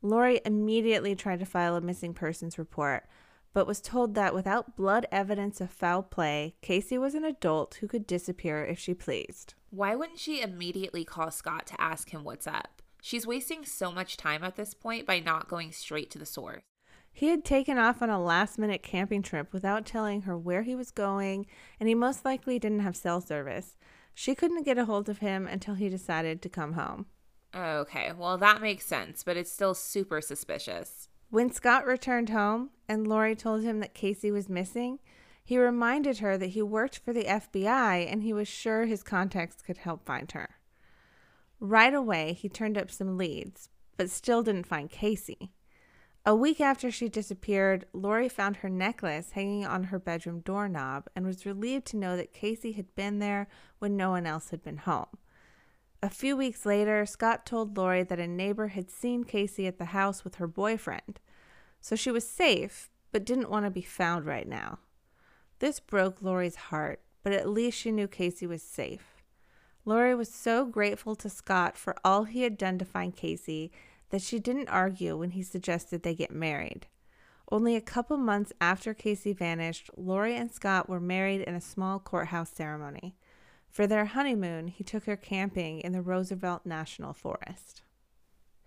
Lori 0.00 0.40
immediately 0.44 1.14
tried 1.14 1.40
to 1.40 1.46
file 1.46 1.76
a 1.76 1.80
missing 1.80 2.14
persons 2.14 2.58
report, 2.58 3.06
but 3.52 3.66
was 3.66 3.80
told 3.80 4.14
that 4.14 4.34
without 4.34 4.76
blood 4.76 5.06
evidence 5.12 5.60
of 5.60 5.70
foul 5.70 6.02
play, 6.02 6.54
Casey 6.62 6.96
was 6.96 7.14
an 7.14 7.24
adult 7.24 7.76
who 7.76 7.88
could 7.88 8.06
disappear 8.06 8.64
if 8.64 8.78
she 8.78 8.94
pleased. 8.94 9.54
Why 9.70 9.94
wouldn't 9.94 10.18
she 10.18 10.40
immediately 10.40 11.04
call 11.04 11.30
Scott 11.30 11.66
to 11.66 11.80
ask 11.80 12.10
him 12.10 12.24
what's 12.24 12.46
up? 12.46 12.82
She's 13.02 13.26
wasting 13.26 13.64
so 13.64 13.92
much 13.92 14.16
time 14.16 14.42
at 14.42 14.56
this 14.56 14.74
point 14.74 15.06
by 15.06 15.20
not 15.20 15.48
going 15.48 15.70
straight 15.72 16.10
to 16.10 16.18
the 16.18 16.26
source. 16.26 16.62
He 17.12 17.28
had 17.28 17.44
taken 17.44 17.78
off 17.78 18.02
on 18.02 18.10
a 18.10 18.22
last 18.22 18.58
minute 18.58 18.82
camping 18.82 19.22
trip 19.22 19.52
without 19.52 19.86
telling 19.86 20.22
her 20.22 20.36
where 20.36 20.62
he 20.62 20.74
was 20.74 20.90
going, 20.90 21.46
and 21.80 21.88
he 21.88 21.94
most 21.94 22.24
likely 22.24 22.58
didn't 22.58 22.80
have 22.80 22.96
cell 22.96 23.20
service. 23.20 23.76
She 24.18 24.34
couldn't 24.34 24.62
get 24.62 24.78
a 24.78 24.86
hold 24.86 25.10
of 25.10 25.18
him 25.18 25.46
until 25.46 25.74
he 25.74 25.90
decided 25.90 26.40
to 26.40 26.48
come 26.48 26.72
home. 26.72 27.04
Okay, 27.54 28.12
well, 28.16 28.38
that 28.38 28.62
makes 28.62 28.86
sense, 28.86 29.22
but 29.22 29.36
it's 29.36 29.52
still 29.52 29.74
super 29.74 30.22
suspicious. 30.22 31.10
When 31.28 31.52
Scott 31.52 31.84
returned 31.86 32.30
home 32.30 32.70
and 32.88 33.06
Lori 33.06 33.36
told 33.36 33.62
him 33.62 33.80
that 33.80 33.92
Casey 33.92 34.30
was 34.30 34.48
missing, 34.48 35.00
he 35.44 35.58
reminded 35.58 36.20
her 36.20 36.38
that 36.38 36.46
he 36.48 36.62
worked 36.62 36.96
for 36.98 37.12
the 37.12 37.24
FBI 37.24 38.10
and 38.10 38.22
he 38.22 38.32
was 38.32 38.48
sure 38.48 38.86
his 38.86 39.02
contacts 39.02 39.60
could 39.60 39.76
help 39.76 40.06
find 40.06 40.32
her. 40.32 40.48
Right 41.60 41.92
away, 41.92 42.32
he 42.32 42.48
turned 42.48 42.78
up 42.78 42.90
some 42.90 43.18
leads, 43.18 43.68
but 43.98 44.08
still 44.08 44.42
didn't 44.42 44.66
find 44.66 44.88
Casey. 44.88 45.52
A 46.28 46.34
week 46.34 46.60
after 46.60 46.90
she 46.90 47.08
disappeared, 47.08 47.86
Lori 47.92 48.28
found 48.28 48.56
her 48.56 48.68
necklace 48.68 49.30
hanging 49.30 49.64
on 49.64 49.84
her 49.84 49.98
bedroom 50.00 50.40
doorknob 50.40 51.06
and 51.14 51.24
was 51.24 51.46
relieved 51.46 51.86
to 51.86 51.96
know 51.96 52.16
that 52.16 52.32
Casey 52.32 52.72
had 52.72 52.96
been 52.96 53.20
there 53.20 53.46
when 53.78 53.96
no 53.96 54.10
one 54.10 54.26
else 54.26 54.50
had 54.50 54.60
been 54.60 54.78
home. 54.78 55.06
A 56.02 56.10
few 56.10 56.36
weeks 56.36 56.66
later, 56.66 57.06
Scott 57.06 57.46
told 57.46 57.76
Lori 57.76 58.02
that 58.02 58.18
a 58.18 58.26
neighbor 58.26 58.68
had 58.68 58.90
seen 58.90 59.22
Casey 59.22 59.68
at 59.68 59.78
the 59.78 59.86
house 59.86 60.24
with 60.24 60.34
her 60.34 60.48
boyfriend, 60.48 61.20
so 61.80 61.94
she 61.94 62.10
was 62.10 62.28
safe 62.28 62.90
but 63.12 63.24
didn't 63.24 63.48
want 63.48 63.64
to 63.64 63.70
be 63.70 63.80
found 63.80 64.26
right 64.26 64.48
now. 64.48 64.80
This 65.60 65.78
broke 65.78 66.20
Lori's 66.20 66.56
heart, 66.56 67.02
but 67.22 67.34
at 67.34 67.48
least 67.48 67.78
she 67.78 67.92
knew 67.92 68.08
Casey 68.08 68.48
was 68.48 68.64
safe. 68.64 69.22
Lori 69.84 70.16
was 70.16 70.28
so 70.28 70.66
grateful 70.66 71.14
to 71.14 71.30
Scott 71.30 71.76
for 71.76 71.94
all 72.04 72.24
he 72.24 72.42
had 72.42 72.58
done 72.58 72.78
to 72.78 72.84
find 72.84 73.14
Casey 73.14 73.70
that 74.10 74.22
she 74.22 74.38
didn't 74.38 74.68
argue 74.68 75.16
when 75.16 75.30
he 75.30 75.42
suggested 75.42 76.02
they 76.02 76.14
get 76.14 76.30
married. 76.30 76.86
Only 77.50 77.76
a 77.76 77.80
couple 77.80 78.16
months 78.16 78.52
after 78.60 78.92
Casey 78.92 79.32
vanished, 79.32 79.90
Lori 79.96 80.34
and 80.34 80.50
Scott 80.50 80.88
were 80.88 81.00
married 81.00 81.42
in 81.42 81.54
a 81.54 81.60
small 81.60 81.98
courthouse 81.98 82.50
ceremony. 82.50 83.16
For 83.68 83.86
their 83.86 84.06
honeymoon, 84.06 84.68
he 84.68 84.82
took 84.82 85.04
her 85.04 85.16
camping 85.16 85.80
in 85.80 85.92
the 85.92 86.02
Roosevelt 86.02 86.66
National 86.66 87.12
Forest. 87.12 87.82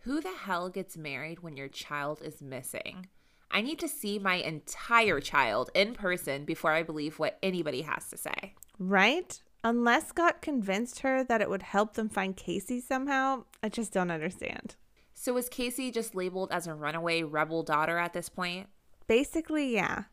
Who 0.04 0.22
the 0.22 0.34
hell 0.34 0.70
gets 0.70 0.96
married 0.96 1.42
when 1.42 1.58
your 1.58 1.68
child 1.68 2.22
is 2.24 2.42
missing? 2.42 3.08
I 3.52 3.62
need 3.62 3.80
to 3.80 3.88
see 3.88 4.20
my 4.20 4.36
entire 4.36 5.20
child 5.20 5.72
in 5.74 5.94
person 5.94 6.46
before 6.46 6.72
I 6.72 6.84
believe 6.84 7.20
what 7.20 7.38
anybody 7.44 7.82
has 7.82 8.10
to 8.12 8.18
say. 8.18 8.54
Right? 8.78 9.42
Unless 9.64 10.10
Scott 10.10 10.42
convinced 10.42 11.00
her 11.00 11.24
that 11.24 11.42
it 11.42 11.50
would 11.50 11.64
help 11.64 11.96
them 11.96 12.08
find 12.08 12.38
Casey 12.38 12.80
somehow, 12.80 13.44
I 13.62 13.68
just 13.68 13.92
don't 13.92 14.12
understand. 14.12 14.76
So 15.22 15.34
was 15.34 15.50
Casey 15.50 15.92
just 15.92 16.16
labeled 16.16 16.50
as 16.50 16.66
a 16.66 16.74
runaway 16.74 17.24
rebel 17.24 17.62
daughter 17.62 17.98
at 17.98 18.14
this 18.14 18.30
point? 18.30 18.70
Basically, 19.06 19.74
yeah. 19.74 20.04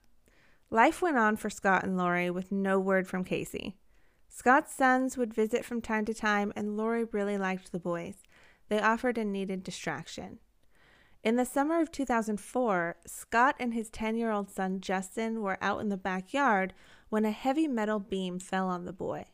Life 0.68 1.00
went 1.00 1.16
on 1.16 1.36
for 1.36 1.48
Scott 1.48 1.84
and 1.84 1.96
Lori 1.96 2.28
with 2.28 2.50
no 2.50 2.80
word 2.80 3.06
from 3.06 3.22
Casey. 3.22 3.76
Scott's 4.28 4.74
sons 4.74 5.16
would 5.16 5.32
visit 5.32 5.64
from 5.64 5.80
time 5.80 6.04
to 6.06 6.12
time, 6.12 6.52
and 6.56 6.76
Lori 6.76 7.04
really 7.04 7.38
liked 7.38 7.70
the 7.70 7.78
boys. 7.78 8.16
They 8.68 8.80
offered 8.80 9.16
a 9.16 9.24
needed 9.24 9.62
distraction. 9.62 10.40
In 11.22 11.36
the 11.36 11.44
summer 11.44 11.80
of 11.80 11.92
2004, 11.92 12.96
Scott 13.06 13.54
and 13.60 13.74
his 13.74 13.88
10 13.90 14.16
year 14.16 14.32
old 14.32 14.50
son 14.50 14.80
Justin 14.80 15.40
were 15.40 15.56
out 15.62 15.80
in 15.80 15.88
the 15.88 15.96
backyard 15.96 16.74
when 17.10 17.24
a 17.24 17.30
heavy 17.30 17.68
metal 17.68 18.00
beam 18.00 18.40
fell 18.40 18.66
on 18.66 18.86
the 18.86 18.92
boy. 18.92 19.26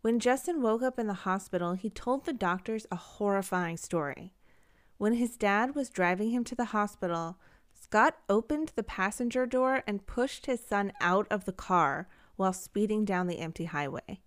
When 0.00 0.18
Justin 0.20 0.62
woke 0.62 0.82
up 0.82 0.98
in 0.98 1.06
the 1.06 1.12
hospital, 1.12 1.74
he 1.74 1.90
told 1.90 2.24
the 2.24 2.32
doctors 2.32 2.86
a 2.90 2.96
horrifying 2.96 3.76
story. 3.76 4.32
When 5.00 5.14
his 5.14 5.38
dad 5.38 5.74
was 5.74 5.88
driving 5.88 6.30
him 6.30 6.44
to 6.44 6.54
the 6.54 6.76
hospital, 6.76 7.38
Scott 7.72 8.18
opened 8.28 8.72
the 8.76 8.82
passenger 8.82 9.46
door 9.46 9.82
and 9.86 10.06
pushed 10.06 10.44
his 10.44 10.60
son 10.60 10.92
out 11.00 11.26
of 11.30 11.46
the 11.46 11.54
car 11.54 12.06
while 12.36 12.52
speeding 12.52 13.06
down 13.06 13.26
the 13.26 13.38
empty 13.38 13.64
highway. 13.64 14.20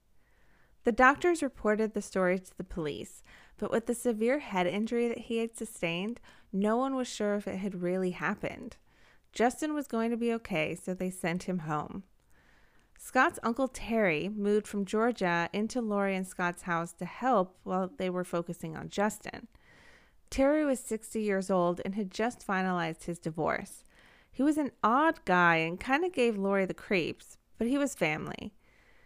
The 0.84 0.92
doctors 0.92 1.44
reported 1.44 1.94
the 1.94 2.02
story 2.02 2.40
to 2.40 2.58
the 2.58 2.64
police, 2.64 3.22
but 3.60 3.70
with 3.70 3.86
the 3.86 3.94
severe 3.94 4.40
head 4.40 4.66
injury 4.66 5.08
that 5.08 5.20
he 5.20 5.38
had 5.38 5.56
sustained, 5.56 6.20
no 6.52 6.76
one 6.76 6.96
was 6.96 7.08
sure 7.08 7.36
if 7.36 7.48
it 7.48 7.58
had 7.58 7.84
really 7.84 8.10
happened. 8.10 8.78
Justin 9.32 9.76
was 9.76 9.86
going 9.86 10.10
to 10.10 10.18
be 10.18 10.34
okay, 10.34 10.74
so 10.74 10.96
they 10.96 11.12
sent 11.12 11.44
him 11.44 11.60
home. 11.60 12.02
Scott's 12.98 13.38
uncle 13.44 13.68
Terry 13.68 14.28
moved 14.28 14.66
from 14.66 14.86
Georgia 14.86 15.52
into 15.54 15.82
Lori 15.82 16.16
and 16.16 16.26
Scott's 16.26 16.64
house 16.64 16.94
to 16.94 17.06
help 17.06 17.60
while 17.62 17.92
they 17.96 18.10
were 18.10 18.24
focusing 18.24 18.76
on 18.76 18.90
Justin. 18.90 19.48
Terry 20.34 20.66
was 20.66 20.80
60 20.80 21.22
years 21.22 21.52
old 21.52 21.80
and 21.86 21.94
had 21.94 22.10
just 22.10 22.44
finalized 22.44 23.04
his 23.04 23.20
divorce. 23.20 23.84
He 24.32 24.42
was 24.42 24.58
an 24.58 24.72
odd 24.84 25.24
guy 25.26 25.58
and 25.58 25.80
kind 25.80 26.04
of 26.04 26.12
gave 26.12 26.40
Lori 26.40 26.66
the 26.66 26.74
creeps, 26.74 27.38
but 27.60 27.68
he 27.68 27.78
was 27.78 27.94
family. 27.94 28.52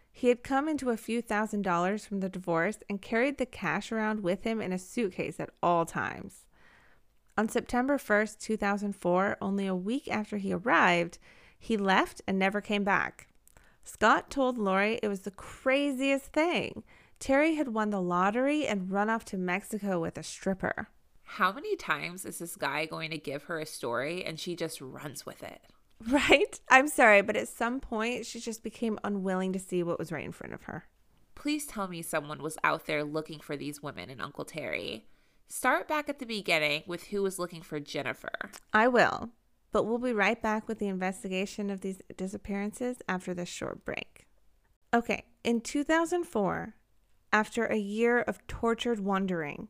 He 0.09 0.29
had 0.29 0.41
come 0.41 0.69
into 0.69 0.89
a 0.89 0.95
few 0.95 1.21
thousand 1.21 1.63
dollars 1.63 2.05
from 2.05 2.21
the 2.21 2.29
divorce 2.29 2.77
and 2.89 3.01
carried 3.01 3.39
the 3.39 3.45
cash 3.45 3.91
around 3.91 4.23
with 4.23 4.43
him 4.43 4.61
in 4.61 4.71
a 4.71 4.79
suitcase 4.79 5.37
at 5.37 5.49
all 5.61 5.85
times. 5.85 6.45
On 7.37 7.49
September 7.49 7.97
1st, 7.97 8.39
2004, 8.39 9.35
only 9.41 9.67
a 9.67 9.75
week 9.75 10.07
after 10.09 10.37
he 10.37 10.53
arrived, 10.53 11.17
he 11.59 11.75
left 11.75 12.21
and 12.25 12.39
never 12.39 12.61
came 12.61 12.85
back. 12.85 13.27
Scott 13.83 14.29
told 14.29 14.57
Lori 14.57 14.97
it 15.03 15.09
was 15.09 15.23
the 15.23 15.31
craziest 15.31 16.27
thing. 16.27 16.83
Terry 17.19 17.55
had 17.55 17.67
won 17.67 17.89
the 17.89 18.01
lottery 18.01 18.65
and 18.65 18.89
run 18.89 19.09
off 19.09 19.25
to 19.25 19.37
Mexico 19.37 19.99
with 19.99 20.17
a 20.17 20.23
stripper. 20.23 20.87
How 21.31 21.51
many 21.51 21.75
times 21.75 22.25
is 22.25 22.39
this 22.39 22.55
guy 22.55 22.85
going 22.85 23.11
to 23.11 23.17
give 23.17 23.43
her 23.43 23.59
a 23.59 23.65
story 23.65 24.23
and 24.23 24.39
she 24.39 24.55
just 24.55 24.81
runs 24.81 25.25
with 25.25 25.43
it? 25.43 25.61
Right? 26.07 26.59
I'm 26.69 26.87
sorry, 26.87 27.23
but 27.23 27.35
at 27.35 27.47
some 27.47 27.79
point 27.79 28.27
she 28.27 28.39
just 28.39 28.61
became 28.61 28.99
unwilling 29.03 29.51
to 29.53 29.59
see 29.59 29.81
what 29.81 29.97
was 29.97 30.11
right 30.11 30.23
in 30.23 30.31
front 30.31 30.53
of 30.53 30.63
her. 30.63 30.85
Please 31.33 31.65
tell 31.65 31.87
me 31.87 32.03
someone 32.03 32.43
was 32.43 32.55
out 32.63 32.85
there 32.85 33.03
looking 33.03 33.39
for 33.39 33.57
these 33.57 33.81
women 33.81 34.11
and 34.11 34.21
Uncle 34.21 34.45
Terry. 34.45 35.07
Start 35.47 35.87
back 35.87 36.07
at 36.07 36.19
the 36.19 36.27
beginning 36.27 36.83
with 36.85 37.05
who 37.05 37.23
was 37.23 37.39
looking 37.39 37.63
for 37.63 37.79
Jennifer. 37.79 38.51
I 38.71 38.87
will. 38.87 39.31
But 39.71 39.85
we'll 39.85 39.97
be 39.97 40.13
right 40.13 40.39
back 40.39 40.67
with 40.67 40.77
the 40.77 40.87
investigation 40.87 41.71
of 41.71 41.81
these 41.81 41.99
disappearances 42.15 42.97
after 43.09 43.33
this 43.33 43.49
short 43.49 43.83
break. 43.83 44.27
Okay, 44.93 45.25
in 45.43 45.61
2004, 45.61 46.75
after 47.33 47.65
a 47.65 47.77
year 47.77 48.21
of 48.21 48.45
tortured 48.47 48.99
wandering, 48.99 49.67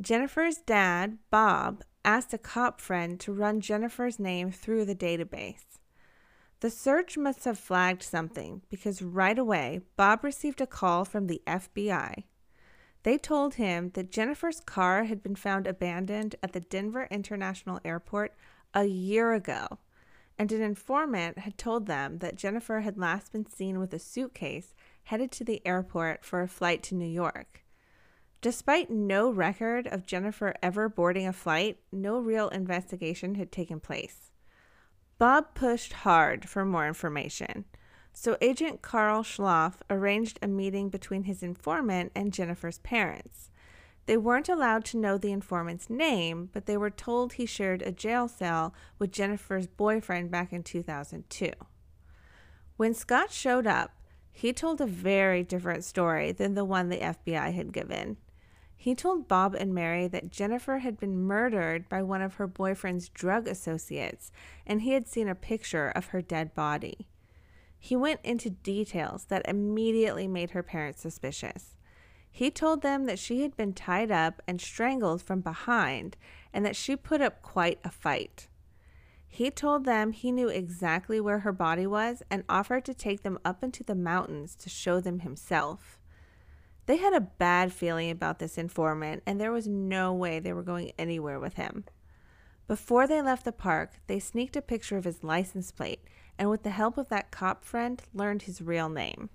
Jennifer's 0.00 0.56
dad, 0.56 1.18
Bob, 1.30 1.82
asked 2.06 2.32
a 2.32 2.38
cop 2.38 2.80
friend 2.80 3.20
to 3.20 3.32
run 3.32 3.60
Jennifer's 3.60 4.18
name 4.18 4.50
through 4.50 4.86
the 4.86 4.94
database. 4.94 5.78
The 6.60 6.70
search 6.70 7.18
must 7.18 7.44
have 7.44 7.58
flagged 7.58 8.02
something 8.02 8.62
because 8.70 9.02
right 9.02 9.38
away 9.38 9.82
Bob 9.96 10.24
received 10.24 10.62
a 10.62 10.66
call 10.66 11.04
from 11.04 11.26
the 11.26 11.42
FBI. 11.46 12.24
They 13.02 13.18
told 13.18 13.54
him 13.54 13.90
that 13.90 14.10
Jennifer's 14.10 14.60
car 14.60 15.04
had 15.04 15.22
been 15.22 15.36
found 15.36 15.66
abandoned 15.66 16.36
at 16.42 16.52
the 16.52 16.60
Denver 16.60 17.06
International 17.10 17.80
Airport 17.84 18.34
a 18.72 18.84
year 18.84 19.34
ago, 19.34 19.78
and 20.38 20.50
an 20.50 20.62
informant 20.62 21.40
had 21.40 21.58
told 21.58 21.86
them 21.86 22.18
that 22.18 22.36
Jennifer 22.36 22.80
had 22.80 22.96
last 22.96 23.32
been 23.32 23.46
seen 23.46 23.78
with 23.78 23.92
a 23.92 23.98
suitcase 23.98 24.74
headed 25.04 25.30
to 25.32 25.44
the 25.44 25.60
airport 25.66 26.24
for 26.24 26.40
a 26.40 26.48
flight 26.48 26.82
to 26.84 26.94
New 26.94 27.08
York. 27.08 27.64
Despite 28.42 28.90
no 28.90 29.30
record 29.30 29.86
of 29.86 30.06
Jennifer 30.06 30.54
ever 30.62 30.88
boarding 30.88 31.26
a 31.26 31.32
flight, 31.32 31.78
no 31.92 32.18
real 32.18 32.48
investigation 32.48 33.34
had 33.34 33.52
taken 33.52 33.80
place. 33.80 34.30
Bob 35.18 35.54
pushed 35.54 35.92
hard 35.92 36.48
for 36.48 36.64
more 36.64 36.88
information, 36.88 37.66
so 38.14 38.38
Agent 38.40 38.80
Carl 38.80 39.22
Schlaf 39.22 39.74
arranged 39.90 40.38
a 40.40 40.48
meeting 40.48 40.88
between 40.88 41.24
his 41.24 41.42
informant 41.42 42.12
and 42.14 42.32
Jennifer's 42.32 42.78
parents. 42.78 43.50
They 44.06 44.16
weren't 44.16 44.48
allowed 44.48 44.86
to 44.86 44.96
know 44.96 45.18
the 45.18 45.32
informant's 45.32 45.90
name, 45.90 46.48
but 46.50 46.64
they 46.64 46.78
were 46.78 46.88
told 46.88 47.34
he 47.34 47.44
shared 47.44 47.82
a 47.82 47.92
jail 47.92 48.26
cell 48.26 48.72
with 48.98 49.12
Jennifer's 49.12 49.66
boyfriend 49.66 50.30
back 50.30 50.50
in 50.50 50.62
2002. 50.62 51.52
When 52.78 52.94
Scott 52.94 53.30
showed 53.30 53.66
up, 53.66 53.90
he 54.32 54.54
told 54.54 54.80
a 54.80 54.86
very 54.86 55.42
different 55.42 55.84
story 55.84 56.32
than 56.32 56.54
the 56.54 56.64
one 56.64 56.88
the 56.88 56.96
FBI 56.96 57.52
had 57.52 57.74
given. 57.74 58.16
He 58.82 58.94
told 58.94 59.28
Bob 59.28 59.54
and 59.54 59.74
Mary 59.74 60.08
that 60.08 60.32
Jennifer 60.32 60.78
had 60.78 60.98
been 60.98 61.18
murdered 61.18 61.86
by 61.90 62.02
one 62.02 62.22
of 62.22 62.36
her 62.36 62.46
boyfriend's 62.46 63.10
drug 63.10 63.46
associates, 63.46 64.32
and 64.66 64.80
he 64.80 64.92
had 64.92 65.06
seen 65.06 65.28
a 65.28 65.34
picture 65.34 65.90
of 65.90 66.06
her 66.06 66.22
dead 66.22 66.54
body. 66.54 67.06
He 67.78 67.94
went 67.94 68.20
into 68.24 68.48
details 68.48 69.26
that 69.26 69.46
immediately 69.46 70.26
made 70.26 70.52
her 70.52 70.62
parents 70.62 71.02
suspicious. 71.02 71.76
He 72.30 72.50
told 72.50 72.80
them 72.80 73.04
that 73.04 73.18
she 73.18 73.42
had 73.42 73.54
been 73.54 73.74
tied 73.74 74.10
up 74.10 74.40
and 74.46 74.62
strangled 74.62 75.20
from 75.20 75.42
behind 75.42 76.16
and 76.50 76.64
that 76.64 76.74
she 76.74 76.96
put 76.96 77.20
up 77.20 77.42
quite 77.42 77.80
a 77.84 77.90
fight. 77.90 78.48
He 79.28 79.50
told 79.50 79.84
them 79.84 80.12
he 80.12 80.32
knew 80.32 80.48
exactly 80.48 81.20
where 81.20 81.40
her 81.40 81.52
body 81.52 81.86
was 81.86 82.22
and 82.30 82.44
offered 82.48 82.86
to 82.86 82.94
take 82.94 83.24
them 83.24 83.38
up 83.44 83.62
into 83.62 83.84
the 83.84 83.94
mountains 83.94 84.54
to 84.54 84.70
show 84.70 85.00
them 85.00 85.18
himself. 85.18 85.99
They 86.90 86.96
had 86.96 87.14
a 87.14 87.20
bad 87.20 87.72
feeling 87.72 88.10
about 88.10 88.40
this 88.40 88.58
informant, 88.58 89.22
and 89.24 89.40
there 89.40 89.52
was 89.52 89.68
no 89.68 90.12
way 90.12 90.40
they 90.40 90.52
were 90.52 90.64
going 90.64 90.90
anywhere 90.98 91.38
with 91.38 91.54
him. 91.54 91.84
Before 92.66 93.06
they 93.06 93.22
left 93.22 93.44
the 93.44 93.52
park, 93.52 93.92
they 94.08 94.18
sneaked 94.18 94.56
a 94.56 94.60
picture 94.60 94.96
of 94.96 95.04
his 95.04 95.22
license 95.22 95.70
plate 95.70 96.02
and, 96.36 96.50
with 96.50 96.64
the 96.64 96.70
help 96.70 96.98
of 96.98 97.08
that 97.08 97.30
cop 97.30 97.64
friend, 97.64 98.02
learned 98.12 98.42
his 98.42 98.60
real 98.60 98.88
name. 98.88 99.30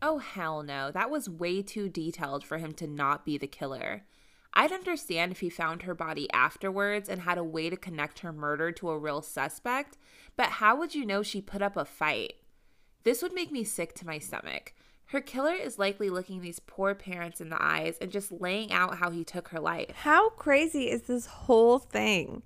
Oh, 0.00 0.18
hell 0.18 0.62
no. 0.62 0.92
That 0.92 1.10
was 1.10 1.28
way 1.28 1.60
too 1.60 1.88
detailed 1.88 2.44
for 2.44 2.58
him 2.58 2.72
to 2.74 2.86
not 2.86 3.24
be 3.24 3.36
the 3.36 3.48
killer. 3.48 4.04
I'd 4.54 4.70
understand 4.70 5.32
if 5.32 5.40
he 5.40 5.50
found 5.50 5.82
her 5.82 5.96
body 5.96 6.32
afterwards 6.32 7.08
and 7.08 7.22
had 7.22 7.36
a 7.36 7.42
way 7.42 7.68
to 7.68 7.76
connect 7.76 8.20
her 8.20 8.32
murder 8.32 8.70
to 8.70 8.90
a 8.90 8.98
real 8.98 9.22
suspect, 9.22 9.98
but 10.36 10.50
how 10.50 10.76
would 10.76 10.94
you 10.94 11.04
know 11.04 11.24
she 11.24 11.40
put 11.40 11.62
up 11.62 11.76
a 11.76 11.84
fight? 11.84 12.34
This 13.02 13.22
would 13.22 13.34
make 13.34 13.50
me 13.50 13.64
sick 13.64 13.92
to 13.94 14.06
my 14.06 14.20
stomach. 14.20 14.72
Her 15.12 15.20
killer 15.20 15.52
is 15.52 15.78
likely 15.78 16.08
looking 16.08 16.40
these 16.40 16.58
poor 16.58 16.94
parents 16.94 17.42
in 17.42 17.50
the 17.50 17.62
eyes 17.62 17.98
and 18.00 18.10
just 18.10 18.32
laying 18.32 18.72
out 18.72 18.96
how 18.96 19.10
he 19.10 19.24
took 19.24 19.48
her 19.48 19.60
life. 19.60 19.90
How 19.94 20.30
crazy 20.30 20.90
is 20.90 21.02
this 21.02 21.26
whole 21.26 21.78
thing? 21.78 22.42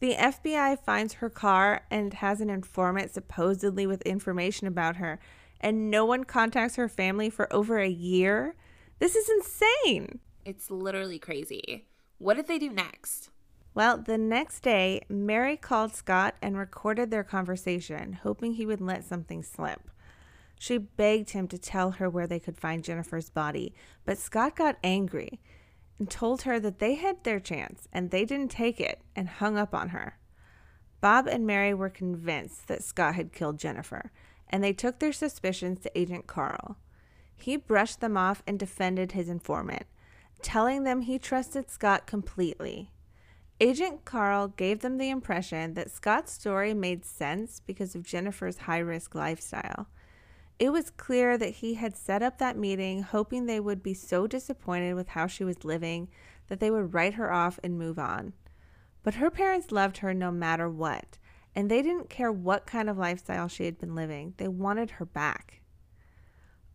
The 0.00 0.12
FBI 0.12 0.84
finds 0.84 1.14
her 1.14 1.30
car 1.30 1.86
and 1.90 2.12
has 2.12 2.42
an 2.42 2.50
informant 2.50 3.10
supposedly 3.10 3.86
with 3.86 4.02
information 4.02 4.66
about 4.66 4.96
her, 4.96 5.18
and 5.62 5.90
no 5.90 6.04
one 6.04 6.24
contacts 6.24 6.76
her 6.76 6.90
family 6.90 7.30
for 7.30 7.50
over 7.50 7.78
a 7.78 7.88
year? 7.88 8.54
This 8.98 9.16
is 9.16 9.30
insane. 9.30 10.18
It's 10.44 10.70
literally 10.70 11.18
crazy. 11.18 11.86
What 12.18 12.34
did 12.34 12.48
they 12.48 12.58
do 12.58 12.68
next? 12.68 13.30
Well, 13.72 13.96
the 13.96 14.18
next 14.18 14.60
day, 14.60 15.00
Mary 15.08 15.56
called 15.56 15.94
Scott 15.94 16.34
and 16.42 16.58
recorded 16.58 17.10
their 17.10 17.24
conversation, 17.24 18.12
hoping 18.12 18.52
he 18.52 18.66
would 18.66 18.82
let 18.82 19.04
something 19.04 19.42
slip. 19.42 19.90
She 20.62 20.76
begged 20.76 21.30
him 21.30 21.48
to 21.48 21.56
tell 21.56 21.92
her 21.92 22.10
where 22.10 22.26
they 22.26 22.38
could 22.38 22.58
find 22.58 22.84
Jennifer's 22.84 23.30
body, 23.30 23.72
but 24.04 24.18
Scott 24.18 24.56
got 24.56 24.76
angry 24.84 25.40
and 25.98 26.10
told 26.10 26.42
her 26.42 26.60
that 26.60 26.80
they 26.80 26.96
had 26.96 27.24
their 27.24 27.40
chance 27.40 27.88
and 27.94 28.10
they 28.10 28.26
didn't 28.26 28.50
take 28.50 28.78
it 28.78 29.00
and 29.16 29.26
hung 29.26 29.56
up 29.56 29.74
on 29.74 29.88
her. 29.88 30.18
Bob 31.00 31.26
and 31.26 31.46
Mary 31.46 31.72
were 31.72 31.88
convinced 31.88 32.68
that 32.68 32.84
Scott 32.84 33.14
had 33.14 33.32
killed 33.32 33.58
Jennifer, 33.58 34.12
and 34.50 34.62
they 34.62 34.74
took 34.74 34.98
their 34.98 35.14
suspicions 35.14 35.80
to 35.80 35.98
Agent 35.98 36.26
Carl. 36.26 36.76
He 37.34 37.56
brushed 37.56 38.00
them 38.00 38.18
off 38.18 38.42
and 38.46 38.58
defended 38.58 39.12
his 39.12 39.30
informant, 39.30 39.86
telling 40.42 40.84
them 40.84 41.00
he 41.00 41.18
trusted 41.18 41.70
Scott 41.70 42.06
completely. 42.06 42.90
Agent 43.60 44.04
Carl 44.04 44.48
gave 44.48 44.80
them 44.80 44.98
the 44.98 45.08
impression 45.08 45.72
that 45.72 45.90
Scott's 45.90 46.34
story 46.34 46.74
made 46.74 47.06
sense 47.06 47.62
because 47.66 47.94
of 47.94 48.02
Jennifer's 48.02 48.58
high 48.58 48.78
risk 48.80 49.14
lifestyle. 49.14 49.88
It 50.60 50.72
was 50.72 50.90
clear 50.90 51.38
that 51.38 51.54
he 51.54 51.74
had 51.74 51.96
set 51.96 52.22
up 52.22 52.36
that 52.36 52.58
meeting 52.58 53.02
hoping 53.02 53.46
they 53.46 53.60
would 53.60 53.82
be 53.82 53.94
so 53.94 54.26
disappointed 54.26 54.92
with 54.92 55.08
how 55.08 55.26
she 55.26 55.42
was 55.42 55.64
living 55.64 56.08
that 56.48 56.60
they 56.60 56.70
would 56.70 56.92
write 56.92 57.14
her 57.14 57.32
off 57.32 57.58
and 57.64 57.78
move 57.78 57.98
on. 57.98 58.34
But 59.02 59.14
her 59.14 59.30
parents 59.30 59.72
loved 59.72 59.98
her 59.98 60.12
no 60.12 60.30
matter 60.30 60.68
what, 60.68 61.16
and 61.54 61.70
they 61.70 61.80
didn't 61.80 62.10
care 62.10 62.30
what 62.30 62.66
kind 62.66 62.90
of 62.90 62.98
lifestyle 62.98 63.48
she 63.48 63.64
had 63.64 63.78
been 63.78 63.94
living. 63.94 64.34
They 64.36 64.48
wanted 64.48 64.90
her 64.92 65.06
back. 65.06 65.62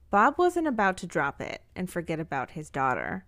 Bob 0.10 0.40
wasn't 0.40 0.68
about 0.68 0.98
to 0.98 1.06
drop 1.06 1.40
it 1.40 1.62
and 1.76 1.88
forget 1.88 2.20
about 2.20 2.52
his 2.52 2.72
daughter. 2.72 3.26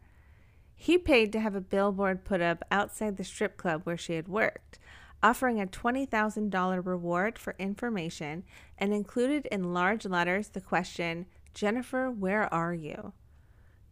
He 0.73 0.97
paid 0.97 1.31
to 1.33 1.39
have 1.39 1.53
a 1.53 1.61
billboard 1.61 2.25
put 2.25 2.41
up 2.41 2.63
outside 2.71 3.17
the 3.17 3.23
strip 3.23 3.57
club 3.57 3.81
where 3.83 3.97
she 3.97 4.13
had 4.13 4.27
worked, 4.27 4.79
offering 5.23 5.59
a 5.59 5.65
$20,000 5.65 6.85
reward 6.85 7.39
for 7.39 7.55
information 7.57 8.43
and 8.77 8.93
included 8.93 9.45
in 9.47 9.73
large 9.73 10.05
letters 10.05 10.49
the 10.49 10.61
question, 10.61 11.25
Jennifer, 11.53 12.09
where 12.11 12.51
are 12.53 12.73
you? 12.73 13.13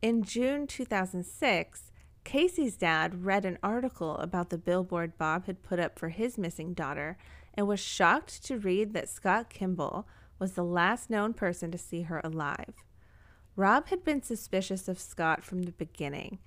In 0.01 0.23
June 0.23 0.67
2006, 0.67 1.91
Casey's 2.23 2.75
dad 2.75 3.25
read 3.25 3.45
an 3.45 3.57
article 3.63 4.17
about 4.17 4.49
the 4.49 4.57
billboard 4.57 5.17
Bob 5.17 5.45
had 5.45 5.63
put 5.63 5.79
up 5.79 5.97
for 5.97 6.09
his 6.09 6.37
missing 6.37 6.73
daughter 6.73 7.17
and 7.53 7.67
was 7.67 7.79
shocked 7.79 8.43
to 8.45 8.57
read 8.57 8.93
that 8.93 9.09
Scott 9.09 9.49
Kimball 9.49 10.07
was 10.37 10.53
the 10.53 10.63
last 10.63 11.09
known 11.09 11.33
person 11.33 11.71
to 11.71 11.77
see 11.77 12.03
her 12.03 12.21
alive. 12.23 12.73
Rob 13.55 13.87
had 13.87 14.03
been 14.03 14.21
suspicious 14.21 14.87
of 14.87 14.99
Scott 14.99 15.43
from 15.43 15.63
the 15.63 15.71
beginning 15.71 16.39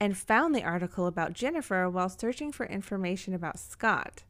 and 0.00 0.16
found 0.16 0.54
the 0.54 0.62
article 0.62 1.06
about 1.06 1.32
Jennifer 1.32 1.88
while 1.88 2.08
searching 2.08 2.52
for 2.52 2.66
information 2.66 3.34
about 3.34 3.58
Scott. 3.58 4.24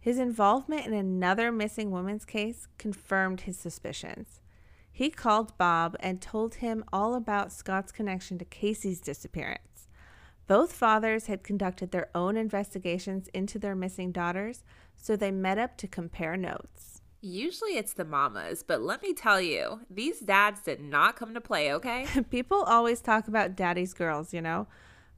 His 0.00 0.18
involvement 0.18 0.86
in 0.86 0.92
another 0.92 1.50
missing 1.50 1.90
woman's 1.90 2.24
case 2.24 2.68
confirmed 2.78 3.42
his 3.42 3.58
suspicions. 3.58 4.40
He 4.92 5.10
called 5.10 5.58
Bob 5.58 5.96
and 6.00 6.22
told 6.22 6.56
him 6.56 6.84
all 6.92 7.14
about 7.14 7.52
Scott's 7.52 7.92
connection 7.92 8.38
to 8.38 8.44
Casey's 8.44 9.00
disappearance. 9.00 9.88
Both 10.46 10.72
fathers 10.72 11.26
had 11.26 11.42
conducted 11.42 11.90
their 11.90 12.08
own 12.14 12.36
investigations 12.36 13.28
into 13.34 13.58
their 13.58 13.74
missing 13.74 14.12
daughters, 14.12 14.62
so 14.94 15.16
they 15.16 15.32
met 15.32 15.58
up 15.58 15.76
to 15.78 15.88
compare 15.88 16.36
notes. 16.36 17.02
Usually 17.20 17.76
it's 17.76 17.92
the 17.92 18.04
mamas, 18.04 18.62
but 18.62 18.80
let 18.80 19.02
me 19.02 19.12
tell 19.12 19.40
you, 19.40 19.80
these 19.90 20.20
dads 20.20 20.62
did 20.62 20.80
not 20.80 21.16
come 21.16 21.34
to 21.34 21.40
play, 21.40 21.72
okay? 21.72 22.06
People 22.30 22.62
always 22.62 23.00
talk 23.00 23.26
about 23.26 23.56
daddy's 23.56 23.92
girls, 23.92 24.32
you 24.32 24.40
know? 24.40 24.68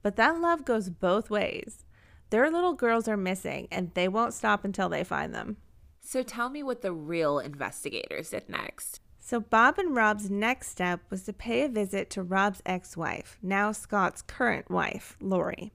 But 0.03 0.17
that 0.17 0.41
love 0.41 0.65
goes 0.65 0.91
both 0.91 1.31
ways. 1.31 1.85
Their 2.31 2.51
little 2.51 2.75
girls 2.75 3.09
are 3.09 3.17
missing, 3.17 3.69
and 3.71 3.93
they 3.95 4.09
won't 4.09 4.35
stop 4.35 4.65
until 4.65 4.89
they 4.89 5.05
find 5.05 5.35
them. 5.35 5.57
So 6.01 6.23
tell 6.23 6.51
me 6.51 6.63
what 6.63 6.83
the 6.83 6.93
real 6.93 7.39
investigators 7.39 8.31
did 8.31 8.49
next. 8.49 9.01
So, 9.19 9.41
Bob 9.41 9.79
and 9.79 9.95
Rob's 9.95 10.31
next 10.31 10.69
step 10.69 11.01
was 11.11 11.25
to 11.25 11.35
pay 11.35 11.63
a 11.63 11.69
visit 11.69 12.09
to 12.11 12.23
Rob's 12.23 12.63
ex 12.65 12.97
wife, 12.97 13.37
now 13.43 13.73
Scott's 13.73 14.23
current 14.23 14.71
wife, 14.71 15.19
Lori. 15.21 15.73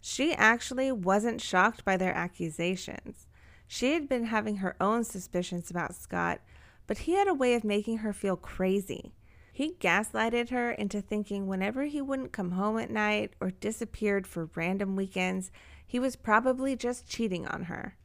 She 0.00 0.32
actually 0.32 0.90
wasn't 0.90 1.42
shocked 1.42 1.84
by 1.84 1.98
their 1.98 2.14
accusations. 2.14 3.26
She 3.68 3.92
had 3.92 4.08
been 4.08 4.24
having 4.24 4.56
her 4.56 4.74
own 4.80 5.04
suspicions 5.04 5.70
about 5.70 5.94
Scott, 5.94 6.40
but 6.86 6.98
he 6.98 7.12
had 7.12 7.28
a 7.28 7.34
way 7.34 7.54
of 7.54 7.64
making 7.64 7.98
her 7.98 8.14
feel 8.14 8.36
crazy. 8.36 9.12
He 9.56 9.72
gaslighted 9.80 10.50
her 10.50 10.72
into 10.72 11.00
thinking 11.00 11.46
whenever 11.46 11.84
he 11.84 12.02
wouldn't 12.02 12.30
come 12.30 12.50
home 12.50 12.76
at 12.78 12.90
night 12.90 13.32
or 13.40 13.52
disappeared 13.52 14.26
for 14.26 14.50
random 14.54 14.96
weekends, 14.96 15.50
he 15.86 15.98
was 15.98 16.14
probably 16.14 16.76
just 16.76 17.08
cheating 17.08 17.46
on 17.46 17.62
her. 17.62 17.96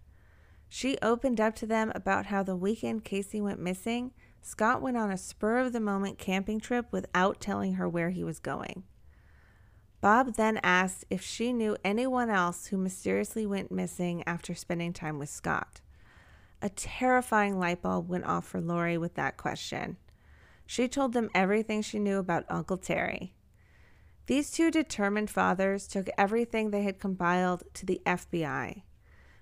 She 0.69 0.97
opened 1.01 1.41
up 1.41 1.53
to 1.55 1.65
them 1.65 1.91
about 1.93 2.27
how 2.27 2.41
the 2.41 2.55
weekend 2.55 3.03
Casey 3.03 3.41
went 3.41 3.59
missing, 3.59 4.13
Scott 4.41 4.81
went 4.81 4.95
on 4.95 5.11
a 5.11 5.17
spur 5.17 5.57
of 5.57 5.73
the 5.73 5.81
moment 5.81 6.17
camping 6.17 6.61
trip 6.61 6.85
without 6.89 7.41
telling 7.41 7.73
her 7.73 7.89
where 7.89 8.11
he 8.11 8.23
was 8.23 8.39
going. 8.39 8.83
Bob 9.99 10.35
then 10.35 10.57
asked 10.63 11.03
if 11.09 11.21
she 11.21 11.51
knew 11.51 11.75
anyone 11.83 12.29
else 12.29 12.67
who 12.67 12.77
mysteriously 12.77 13.45
went 13.45 13.73
missing 13.73 14.23
after 14.25 14.55
spending 14.55 14.93
time 14.93 15.19
with 15.19 15.27
Scott. 15.27 15.81
A 16.61 16.69
terrifying 16.69 17.59
light 17.59 17.81
bulb 17.81 18.07
went 18.07 18.23
off 18.23 18.47
for 18.47 18.61
Lori 18.61 18.97
with 18.97 19.15
that 19.15 19.35
question. 19.35 19.97
She 20.71 20.87
told 20.87 21.11
them 21.11 21.29
everything 21.35 21.81
she 21.81 21.99
knew 21.99 22.17
about 22.17 22.45
Uncle 22.47 22.77
Terry. 22.77 23.33
These 24.27 24.51
two 24.51 24.71
determined 24.71 25.29
fathers 25.29 25.85
took 25.85 26.07
everything 26.17 26.71
they 26.71 26.83
had 26.83 26.97
compiled 26.97 27.63
to 27.73 27.85
the 27.85 28.01
FBI. 28.05 28.83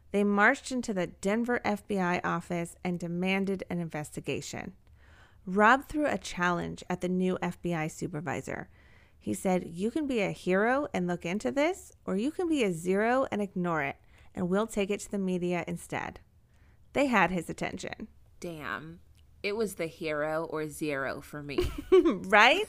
They 0.09 0.23
marched 0.23 0.71
into 0.71 0.91
the 0.91 1.05
Denver 1.05 1.61
FBI 1.63 2.21
office 2.23 2.75
and 2.83 2.99
demanded 2.99 3.63
an 3.69 3.79
investigation. 3.79 4.73
Rob 5.45 5.87
threw 5.87 6.07
a 6.07 6.17
challenge 6.17 6.83
at 6.89 7.01
the 7.01 7.09
new 7.09 7.37
FBI 7.43 7.91
supervisor. 7.91 8.67
He 9.19 9.35
said, 9.35 9.69
You 9.69 9.91
can 9.91 10.07
be 10.07 10.21
a 10.21 10.31
hero 10.31 10.87
and 10.95 11.05
look 11.05 11.27
into 11.27 11.51
this, 11.51 11.91
or 12.07 12.17
you 12.17 12.31
can 12.31 12.49
be 12.49 12.63
a 12.63 12.73
zero 12.73 13.27
and 13.31 13.39
ignore 13.39 13.83
it, 13.83 13.97
and 14.33 14.49
we'll 14.49 14.65
take 14.65 14.89
it 14.89 15.01
to 15.01 15.11
the 15.11 15.19
media 15.19 15.63
instead. 15.67 16.21
They 16.93 17.05
had 17.05 17.29
his 17.29 17.51
attention. 17.51 18.07
Damn 18.39 19.01
it 19.43 19.55
was 19.55 19.75
the 19.75 19.87
hero 19.87 20.45
or 20.45 20.67
zero 20.67 21.21
for 21.21 21.41
me. 21.41 21.71
right? 21.91 22.67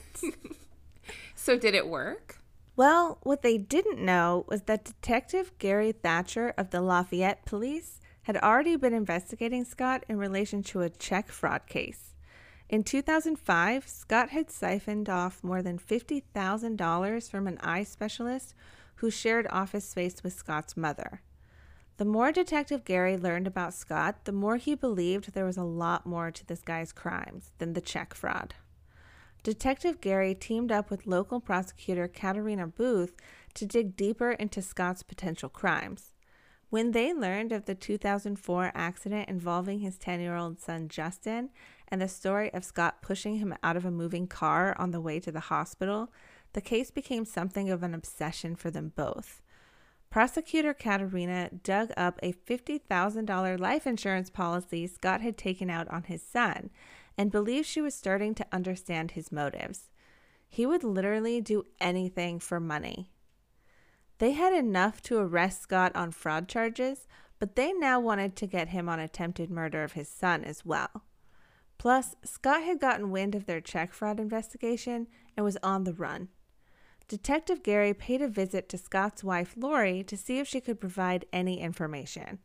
so, 1.35 1.57
did 1.57 1.75
it 1.75 1.87
work? 1.87 2.37
Well, 2.75 3.19
what 3.23 3.41
they 3.41 3.57
didn't 3.57 4.03
know 4.03 4.45
was 4.47 4.63
that 4.63 4.85
Detective 4.85 5.51
Gary 5.59 5.91
Thatcher 5.91 6.53
of 6.57 6.69
the 6.69 6.81
Lafayette 6.81 7.45
Police 7.45 7.99
had 8.23 8.37
already 8.37 8.75
been 8.75 8.93
investigating 8.93 9.65
Scott 9.65 10.05
in 10.07 10.17
relation 10.17 10.63
to 10.63 10.81
a 10.81 10.89
check 10.89 11.29
fraud 11.29 11.67
case. 11.67 12.15
In 12.69 12.83
2005, 12.83 13.87
Scott 13.87 14.29
had 14.29 14.49
siphoned 14.49 15.09
off 15.09 15.43
more 15.43 15.61
than 15.61 15.77
$50,000 15.77 17.29
from 17.29 17.47
an 17.47 17.57
eye 17.61 17.83
specialist 17.83 18.53
who 18.95 19.09
shared 19.09 19.47
office 19.49 19.83
space 19.83 20.23
with 20.23 20.33
Scott's 20.33 20.77
mother. 20.77 21.21
The 21.97 22.05
more 22.05 22.31
Detective 22.31 22.83
Gary 22.83 23.17
learned 23.17 23.47
about 23.47 23.73
Scott, 23.73 24.25
the 24.25 24.31
more 24.31 24.57
he 24.57 24.75
believed 24.75 25.33
there 25.33 25.45
was 25.45 25.57
a 25.57 25.63
lot 25.63 26.05
more 26.05 26.31
to 26.31 26.45
this 26.45 26.61
guy's 26.61 26.91
crimes 26.91 27.51
than 27.59 27.73
the 27.73 27.81
check 27.81 28.13
fraud. 28.13 28.55
Detective 29.43 30.01
Gary 30.01 30.35
teamed 30.35 30.71
up 30.71 30.89
with 30.89 31.07
local 31.07 31.39
prosecutor 31.39 32.07
Katharina 32.07 32.67
Booth 32.67 33.15
to 33.55 33.65
dig 33.65 33.95
deeper 33.95 34.31
into 34.31 34.61
Scott's 34.61 35.03
potential 35.03 35.49
crimes. 35.49 36.13
When 36.69 36.91
they 36.91 37.11
learned 37.11 37.51
of 37.51 37.65
the 37.65 37.75
2004 37.75 38.71
accident 38.73 39.27
involving 39.27 39.79
his 39.79 39.97
10 39.97 40.21
year 40.21 40.35
old 40.35 40.59
son 40.59 40.87
Justin 40.87 41.49
and 41.87 42.01
the 42.01 42.07
story 42.07 42.53
of 42.53 42.63
Scott 42.63 43.01
pushing 43.01 43.37
him 43.37 43.53
out 43.61 43.75
of 43.75 43.83
a 43.83 43.91
moving 43.91 44.25
car 44.27 44.75
on 44.79 44.91
the 44.91 45.01
way 45.01 45.19
to 45.19 45.31
the 45.31 45.41
hospital, 45.41 46.13
the 46.53 46.61
case 46.61 46.89
became 46.89 47.25
something 47.25 47.69
of 47.69 47.83
an 47.83 47.93
obsession 47.93 48.55
for 48.55 48.71
them 48.71 48.93
both. 48.95 49.41
Prosecutor 50.11 50.73
Katharina 50.73 51.49
dug 51.63 51.93
up 51.95 52.19
a 52.21 52.33
$50,000 52.33 53.59
life 53.59 53.87
insurance 53.87 54.29
policy 54.29 54.85
Scott 54.85 55.21
had 55.21 55.37
taken 55.37 55.69
out 55.69 55.87
on 55.87 56.03
his 56.03 56.21
son 56.21 56.69
and 57.17 57.31
believed 57.31 57.65
she 57.65 57.79
was 57.79 57.95
starting 57.95 58.35
to 58.35 58.45
understand 58.51 59.11
his 59.11 59.31
motives. 59.31 59.89
He 60.49 60.65
would 60.65 60.83
literally 60.83 61.39
do 61.39 61.63
anything 61.79 62.39
for 62.41 62.59
money. 62.59 63.09
They 64.17 64.33
had 64.33 64.53
enough 64.53 65.01
to 65.03 65.17
arrest 65.17 65.61
Scott 65.61 65.95
on 65.95 66.11
fraud 66.11 66.49
charges, 66.49 67.07
but 67.39 67.55
they 67.55 67.71
now 67.71 67.97
wanted 68.01 68.35
to 68.35 68.47
get 68.47 68.67
him 68.67 68.89
on 68.89 68.99
attempted 68.99 69.49
murder 69.49 69.81
of 69.81 69.93
his 69.93 70.09
son 70.09 70.43
as 70.43 70.65
well. 70.65 71.05
Plus, 71.77 72.17
Scott 72.25 72.63
had 72.63 72.81
gotten 72.81 73.11
wind 73.11 73.33
of 73.33 73.45
their 73.45 73.61
check 73.61 73.93
fraud 73.93 74.19
investigation 74.19 75.07
and 75.37 75.45
was 75.45 75.57
on 75.63 75.85
the 75.85 75.93
run. 75.93 76.27
Detective 77.07 77.63
Gary 77.63 77.93
paid 77.93 78.21
a 78.21 78.27
visit 78.27 78.69
to 78.69 78.77
Scott's 78.77 79.23
wife, 79.23 79.53
Lori, 79.57 80.03
to 80.03 80.15
see 80.15 80.39
if 80.39 80.47
she 80.47 80.61
could 80.61 80.79
provide 80.79 81.25
any 81.33 81.59
information. 81.59 82.39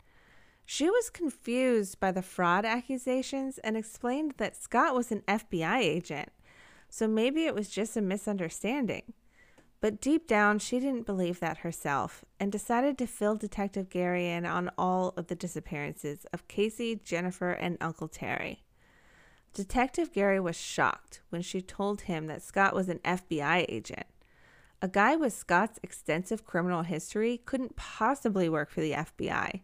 She 0.65 0.91
was 0.91 1.11
confused 1.11 2.01
by 2.01 2.11
the 2.11 2.23
fraud 2.23 2.65
accusations 2.65 3.59
and 3.59 3.77
explained 3.77 4.35
that 4.39 4.57
Scott 4.57 4.95
was 4.95 5.13
an 5.13 5.23
FBI 5.29 5.79
agent, 5.79 6.31
so 6.89 7.07
maybe 7.07 7.45
it 7.45 7.55
was 7.55 7.69
just 7.69 7.97
a 7.97 8.03
misunderstanding. 8.03 9.13
But 9.81 10.01
deep 10.01 10.27
down, 10.27 10.59
she 10.59 10.81
didn't 10.81 11.07
believe 11.07 11.39
that 11.39 11.59
herself 11.59 12.25
and 12.41 12.51
decided 12.51 12.99
to 12.99 13.07
fill 13.07 13.37
Detective 13.37 13.91
Gary 13.91 14.29
in 14.29 14.45
on 14.45 14.71
all 14.77 15.13
of 15.17 15.29
the 15.29 15.37
disappearances 15.37 16.27
of 16.33 16.49
Kaysi, 16.49 17.03
Jennifer, 17.05 17.53
and 17.53 17.77
Uncle 17.81 18.09
Terry. 18.09 18.65
Detective 19.55 20.13
Gary 20.13 20.41
was 20.41 20.57
shocked 20.57 21.21
when 21.29 21.43
she 21.43 21.63
told 21.63 22.03
him 22.03 22.27
that 22.27 22.43
Scott 22.43 22.75
was 22.75 22.89
an 22.89 22.99
FBI 23.05 23.67
agent. 23.69 24.07
A 24.83 24.89
guy 24.89 25.17
with 25.17 25.33
Scott's 25.33 25.81
extensive 25.83 26.45
criminal 26.45 26.83
history 26.83 27.41
couldn't 27.45 27.77
possibly 27.77 28.49
work 28.49 28.71
for 28.71 28.83
the 28.83 28.93
FBI. 28.93 29.63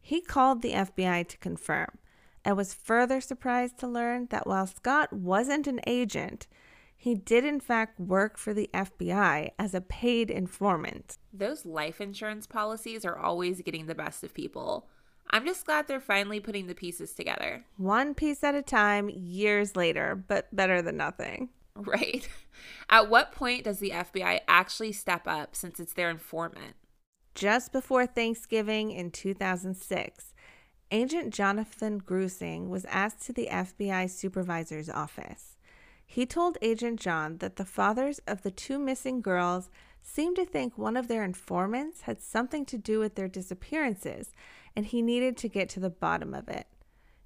He 0.00 0.20
called 0.22 0.62
the 0.62 0.72
FBI 0.72 1.28
to 1.28 1.38
confirm 1.38 1.98
and 2.44 2.56
was 2.56 2.72
further 2.72 3.20
surprised 3.20 3.78
to 3.78 3.86
learn 3.86 4.28
that 4.30 4.46
while 4.46 4.66
Scott 4.66 5.12
wasn't 5.12 5.66
an 5.66 5.80
agent, 5.86 6.46
he 6.96 7.14
did 7.14 7.44
in 7.44 7.60
fact 7.60 8.00
work 8.00 8.38
for 8.38 8.54
the 8.54 8.70
FBI 8.72 9.50
as 9.58 9.74
a 9.74 9.80
paid 9.80 10.30
informant. 10.30 11.18
Those 11.32 11.66
life 11.66 12.00
insurance 12.00 12.46
policies 12.46 13.04
are 13.04 13.18
always 13.18 13.60
getting 13.60 13.86
the 13.86 13.94
best 13.94 14.24
of 14.24 14.32
people. 14.32 14.88
I'm 15.30 15.46
just 15.46 15.64
glad 15.64 15.86
they're 15.86 16.00
finally 16.00 16.40
putting 16.40 16.66
the 16.66 16.74
pieces 16.74 17.12
together. 17.12 17.64
One 17.76 18.14
piece 18.14 18.42
at 18.42 18.54
a 18.54 18.62
time, 18.62 19.10
years 19.10 19.76
later, 19.76 20.24
but 20.26 20.54
better 20.54 20.82
than 20.82 20.96
nothing. 20.96 21.50
Right. 21.76 22.28
At 22.88 23.08
what 23.08 23.32
point 23.32 23.64
does 23.64 23.78
the 23.78 23.90
FBI 23.90 24.40
actually 24.48 24.92
step 24.92 25.26
up 25.26 25.54
since 25.54 25.80
it's 25.80 25.92
their 25.92 26.10
informant? 26.10 26.74
Just 27.34 27.72
before 27.72 28.06
Thanksgiving 28.06 28.90
in 28.90 29.10
2006, 29.10 30.34
Agent 30.90 31.32
Jonathan 31.32 32.00
Grusing 32.00 32.68
was 32.68 32.84
asked 32.86 33.22
to 33.22 33.32
the 33.32 33.48
FBI 33.50 34.10
supervisor's 34.10 34.90
office. 34.90 35.56
He 36.04 36.26
told 36.26 36.58
Agent 36.60 36.98
John 36.98 37.38
that 37.38 37.54
the 37.54 37.64
fathers 37.64 38.18
of 38.26 38.42
the 38.42 38.50
two 38.50 38.78
missing 38.78 39.20
girls 39.20 39.70
seemed 40.02 40.34
to 40.36 40.44
think 40.44 40.76
one 40.76 40.96
of 40.96 41.06
their 41.06 41.22
informants 41.22 42.02
had 42.02 42.20
something 42.20 42.64
to 42.66 42.76
do 42.76 42.98
with 42.98 43.14
their 43.14 43.28
disappearances 43.28 44.32
and 44.74 44.86
he 44.86 45.02
needed 45.02 45.36
to 45.36 45.48
get 45.48 45.68
to 45.68 45.80
the 45.80 45.90
bottom 45.90 46.34
of 46.34 46.48
it. 46.48 46.66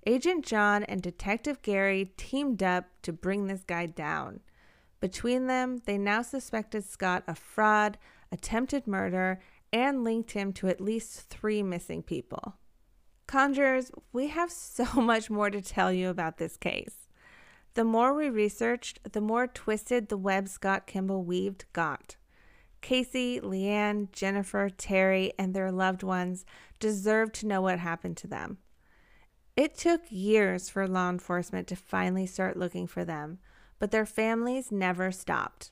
Agent 0.06 0.44
John 0.44 0.84
and 0.84 1.00
Detective 1.00 1.62
Gary 1.62 2.12
teamed 2.18 2.62
up 2.62 2.84
to 3.02 3.12
bring 3.12 3.46
this 3.46 3.64
guy 3.64 3.86
down. 3.86 4.40
Between 5.04 5.48
them, 5.48 5.82
they 5.84 5.98
now 5.98 6.22
suspected 6.22 6.82
Scott 6.82 7.24
of 7.26 7.36
fraud, 7.36 7.98
attempted 8.32 8.86
murder, 8.86 9.38
and 9.70 10.02
linked 10.02 10.30
him 10.30 10.50
to 10.54 10.68
at 10.68 10.80
least 10.80 11.28
three 11.28 11.62
missing 11.62 12.02
people. 12.02 12.54
Conjurers, 13.26 13.90
we 14.14 14.28
have 14.28 14.50
so 14.50 14.86
much 15.02 15.28
more 15.28 15.50
to 15.50 15.60
tell 15.60 15.92
you 15.92 16.08
about 16.08 16.38
this 16.38 16.56
case. 16.56 17.10
The 17.74 17.84
more 17.84 18.14
we 18.14 18.30
researched, 18.30 19.12
the 19.12 19.20
more 19.20 19.46
twisted 19.46 20.08
the 20.08 20.16
web 20.16 20.48
Scott 20.48 20.86
Kimball 20.86 21.22
weaved 21.22 21.66
got. 21.74 22.16
Kaysi, 22.80 23.42
LeAnn, 23.42 24.10
Jennifer, 24.10 24.70
Terry, 24.70 25.34
and 25.38 25.52
their 25.52 25.70
loved 25.70 26.02
ones 26.02 26.46
deserve 26.80 27.30
to 27.32 27.46
know 27.46 27.60
what 27.60 27.78
happened 27.78 28.16
to 28.16 28.26
them. 28.26 28.56
It 29.54 29.76
took 29.76 30.00
years 30.08 30.70
for 30.70 30.88
law 30.88 31.10
enforcement 31.10 31.68
to 31.68 31.76
finally 31.76 32.24
start 32.24 32.56
looking 32.56 32.86
for 32.86 33.04
them, 33.04 33.40
but 33.78 33.90
their 33.90 34.06
families 34.06 34.72
never 34.72 35.10
stopped. 35.10 35.70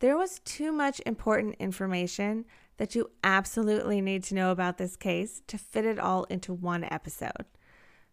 There 0.00 0.16
was 0.16 0.40
too 0.40 0.72
much 0.72 1.00
important 1.06 1.56
information 1.58 2.44
that 2.76 2.94
you 2.94 3.10
absolutely 3.24 4.00
need 4.00 4.22
to 4.24 4.34
know 4.34 4.50
about 4.50 4.78
this 4.78 4.96
case 4.96 5.42
to 5.46 5.56
fit 5.56 5.86
it 5.86 5.98
all 5.98 6.24
into 6.24 6.52
one 6.52 6.84
episode. 6.84 7.46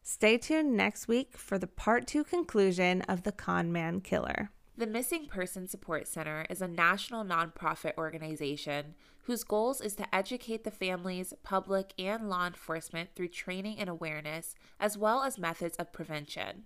Stay 0.02 0.38
tuned 0.38 0.76
next 0.76 1.08
week 1.08 1.38
for 1.38 1.58
the 1.58 1.68
part 1.68 2.08
two 2.08 2.24
conclusion 2.24 3.02
of 3.04 3.24
the 3.24 3.32
Con 3.32 3.72
Man 3.72 4.02
Killer. 4.02 4.52
The 4.76 4.88
Missing 4.88 5.28
Person 5.28 5.68
Support 5.68 6.08
Center 6.08 6.46
is 6.50 6.62
a 6.62 6.68
national 6.68 7.24
nonprofit 7.24 7.98
organization 7.98 8.96
whose 9.24 9.44
goals 9.44 9.80
is 9.80 9.96
to 9.96 10.16
educate 10.16 10.64
the 10.64 10.72
families, 10.72 11.34
public, 11.44 11.94
and 11.98 12.30
law 12.30 12.48
enforcement 12.48 13.10
through 13.16 13.30
training 13.30 13.78
and 13.80 13.90
awareness, 13.90 14.56
as 14.80 14.98
well 14.98 15.24
as 15.24 15.38
methods 15.38 15.78
of 15.78 15.94
prevention. 15.94 16.64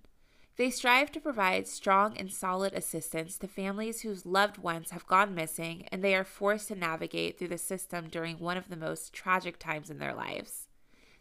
They 0.58 0.70
strive 0.70 1.10
to 1.12 1.20
provide 1.20 1.68
strong 1.68 2.16
and 2.16 2.32
solid 2.32 2.72
assistance 2.74 3.38
to 3.38 3.46
families 3.46 4.00
whose 4.00 4.26
loved 4.26 4.58
ones 4.58 4.90
have 4.90 5.06
gone 5.06 5.32
missing 5.32 5.86
and 5.92 6.02
they 6.02 6.16
are 6.16 6.24
forced 6.24 6.66
to 6.68 6.74
navigate 6.74 7.38
through 7.38 7.48
the 7.48 7.58
system 7.58 8.08
during 8.08 8.40
one 8.40 8.56
of 8.56 8.68
the 8.68 8.74
most 8.74 9.12
tragic 9.12 9.60
times 9.60 9.88
in 9.88 10.00
their 10.00 10.14
lives. 10.14 10.66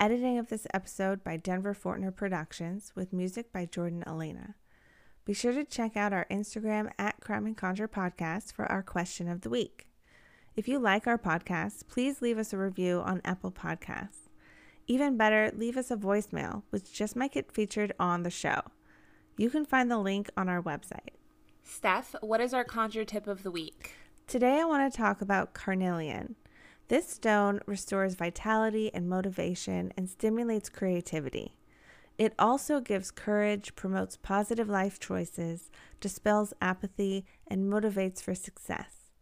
Editing 0.01 0.39
of 0.39 0.49
this 0.49 0.67
episode 0.75 1.23
by 1.23 1.37
Denver 1.37 1.73
Fortner 1.73 2.15
Productions 2.15 2.91
with 2.97 3.13
music 3.13 3.53
by 3.53 3.65
Jordan 3.65 4.03
Elena. 4.05 4.57
Be 5.25 5.33
sure 5.33 5.53
to 5.53 5.63
check 5.63 5.97
out 5.97 6.13
our 6.13 6.27
Instagram 6.29 6.91
at 6.99 7.21
Crime 7.21 7.47
and 7.47 7.57
Conjure 7.57 7.87
Podcast 7.87 8.53
for 8.53 8.67
our 8.67 8.83
question 8.83 9.29
of 9.29 9.43
the 9.43 9.51
week. 9.51 9.87
If 10.57 10.67
you 10.67 10.81
like 10.81 11.07
our 11.07 11.19
podcast, 11.19 11.87
please 11.87 12.21
leave 12.21 12.39
us 12.39 12.53
a 12.53 12.59
review 12.59 13.03
on 13.05 13.21
Apple 13.25 13.53
Podcasts. 13.53 14.29
Even 14.89 15.17
better, 15.17 15.53
leave 15.55 15.77
us 15.77 15.93
a 15.93 15.97
voicemail, 15.97 16.65
which 16.71 16.93
just 16.93 17.15
might 17.15 17.33
get 17.33 17.53
featured 17.53 17.93
on 18.01 18.25
the 18.25 18.31
show. 18.31 18.63
You 19.37 19.51
can 19.51 19.67
find 19.67 19.91
the 19.91 19.99
link 19.99 20.31
on 20.37 20.49
our 20.49 20.63
website. 20.63 21.15
Steph, 21.63 22.15
what 22.21 22.41
is 22.41 22.55
our 22.55 22.65
conjure 22.65 23.05
tip 23.05 23.27
of 23.27 23.43
the 23.43 23.51
week? 23.51 23.93
Today 24.27 24.61
I 24.61 24.65
want 24.65 24.91
to 24.91 24.97
talk 24.97 25.21
about 25.21 25.53
carnelian. 25.53 26.37
This 26.89 27.09
stone 27.09 27.61
restores 27.67 28.15
vitality 28.15 28.91
and 28.95 29.09
motivation 29.09 29.93
and 29.97 30.09
stimulates 30.09 30.69
creativity. 30.69 31.57
It 32.17 32.33
also 32.39 32.81
gives 32.81 33.11
courage, 33.11 33.75
promotes 33.75 34.17
positive 34.17 34.69
life 34.69 34.99
choices, 34.99 35.71
dispels 36.01 36.55
apathy, 36.63 37.27
and 37.47 37.71
motivates 37.71 38.23
for 38.23 38.35
success. 38.35 39.13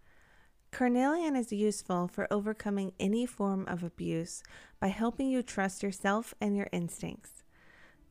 Carnelian 0.70 1.34
is 1.34 1.52
useful 1.52 2.06
for 2.06 2.32
overcoming 2.32 2.92
any 3.00 3.26
form 3.26 3.64
of 3.66 3.82
abuse 3.82 4.42
by 4.78 4.88
helping 4.88 5.28
you 5.28 5.42
trust 5.42 5.82
yourself 5.82 6.34
and 6.40 6.56
your 6.56 6.68
instincts. 6.72 7.43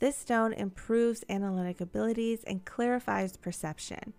This 0.04 0.18
stone 0.18 0.52
improves 0.52 1.24
analytic 1.30 1.80
abilities 1.80 2.44
and 2.44 2.66
clarifies 2.66 3.38
perception. 3.38 4.12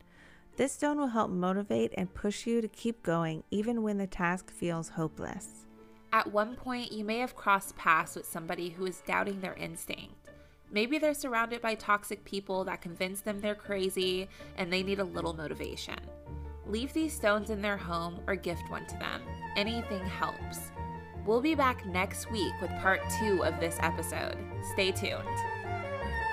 This 0.57 0.73
stone 0.73 0.97
will 0.97 1.09
help 1.09 1.31
motivate 1.31 1.93
and 1.99 2.15
push 2.15 2.47
you 2.47 2.63
to 2.63 2.69
keep 2.69 3.03
going 3.03 3.45
even 3.51 3.83
when 3.83 3.99
the 3.99 4.07
task 4.07 4.51
feels 4.51 4.89
hopeless. 4.89 5.67
At 6.11 6.33
one 6.33 6.57
point, 6.57 6.91
you 6.91 7.05
may 7.05 7.19
have 7.19 7.37
crossed 7.37 7.77
paths 7.77 8.17
with 8.17 8.25
somebody 8.25 8.71
who 8.71 8.87
is 8.87 9.03
doubting 9.07 9.43
their 9.43 9.53
instinct. 9.57 10.31
Maybe 10.73 10.97
they're 10.97 11.13
surrounded 11.13 11.61
by 11.61 11.75
toxic 11.75 12.25
people 12.25 12.65
that 12.65 12.81
convince 12.81 13.21
them 13.21 13.43
they're 13.43 13.55
crazy 13.55 14.31
and 14.57 14.73
they 14.73 14.83
need 14.83 15.01
a 15.01 15.05
little 15.05 15.35
motivation. 15.35 16.01
Leave 16.67 16.95
these 16.95 17.13
stones 17.13 17.51
in 17.51 17.61
their 17.61 17.77
home 17.77 18.21
or 18.27 18.37
gift 18.37 18.71
one 18.71 18.87
to 18.87 18.97
them. 18.97 19.21
Anything 19.55 20.07
helps. 20.07 20.61
We'll 21.27 21.43
be 21.43 21.55
back 21.55 21.85
next 21.85 22.31
week 22.31 22.55
with 22.63 22.71
part 22.81 23.03
two 23.21 23.45
of 23.45 23.61
this 23.61 23.77
episode. 23.81 24.39
Stay 24.73 24.91
tuned. 24.91 25.29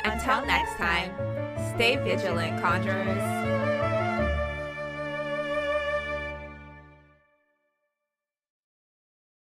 Until 0.03 0.45
next 0.45 0.75
time, 0.77 1.11
stay 1.75 1.95
vigilant, 1.97 2.59
conjurers. 2.61 3.40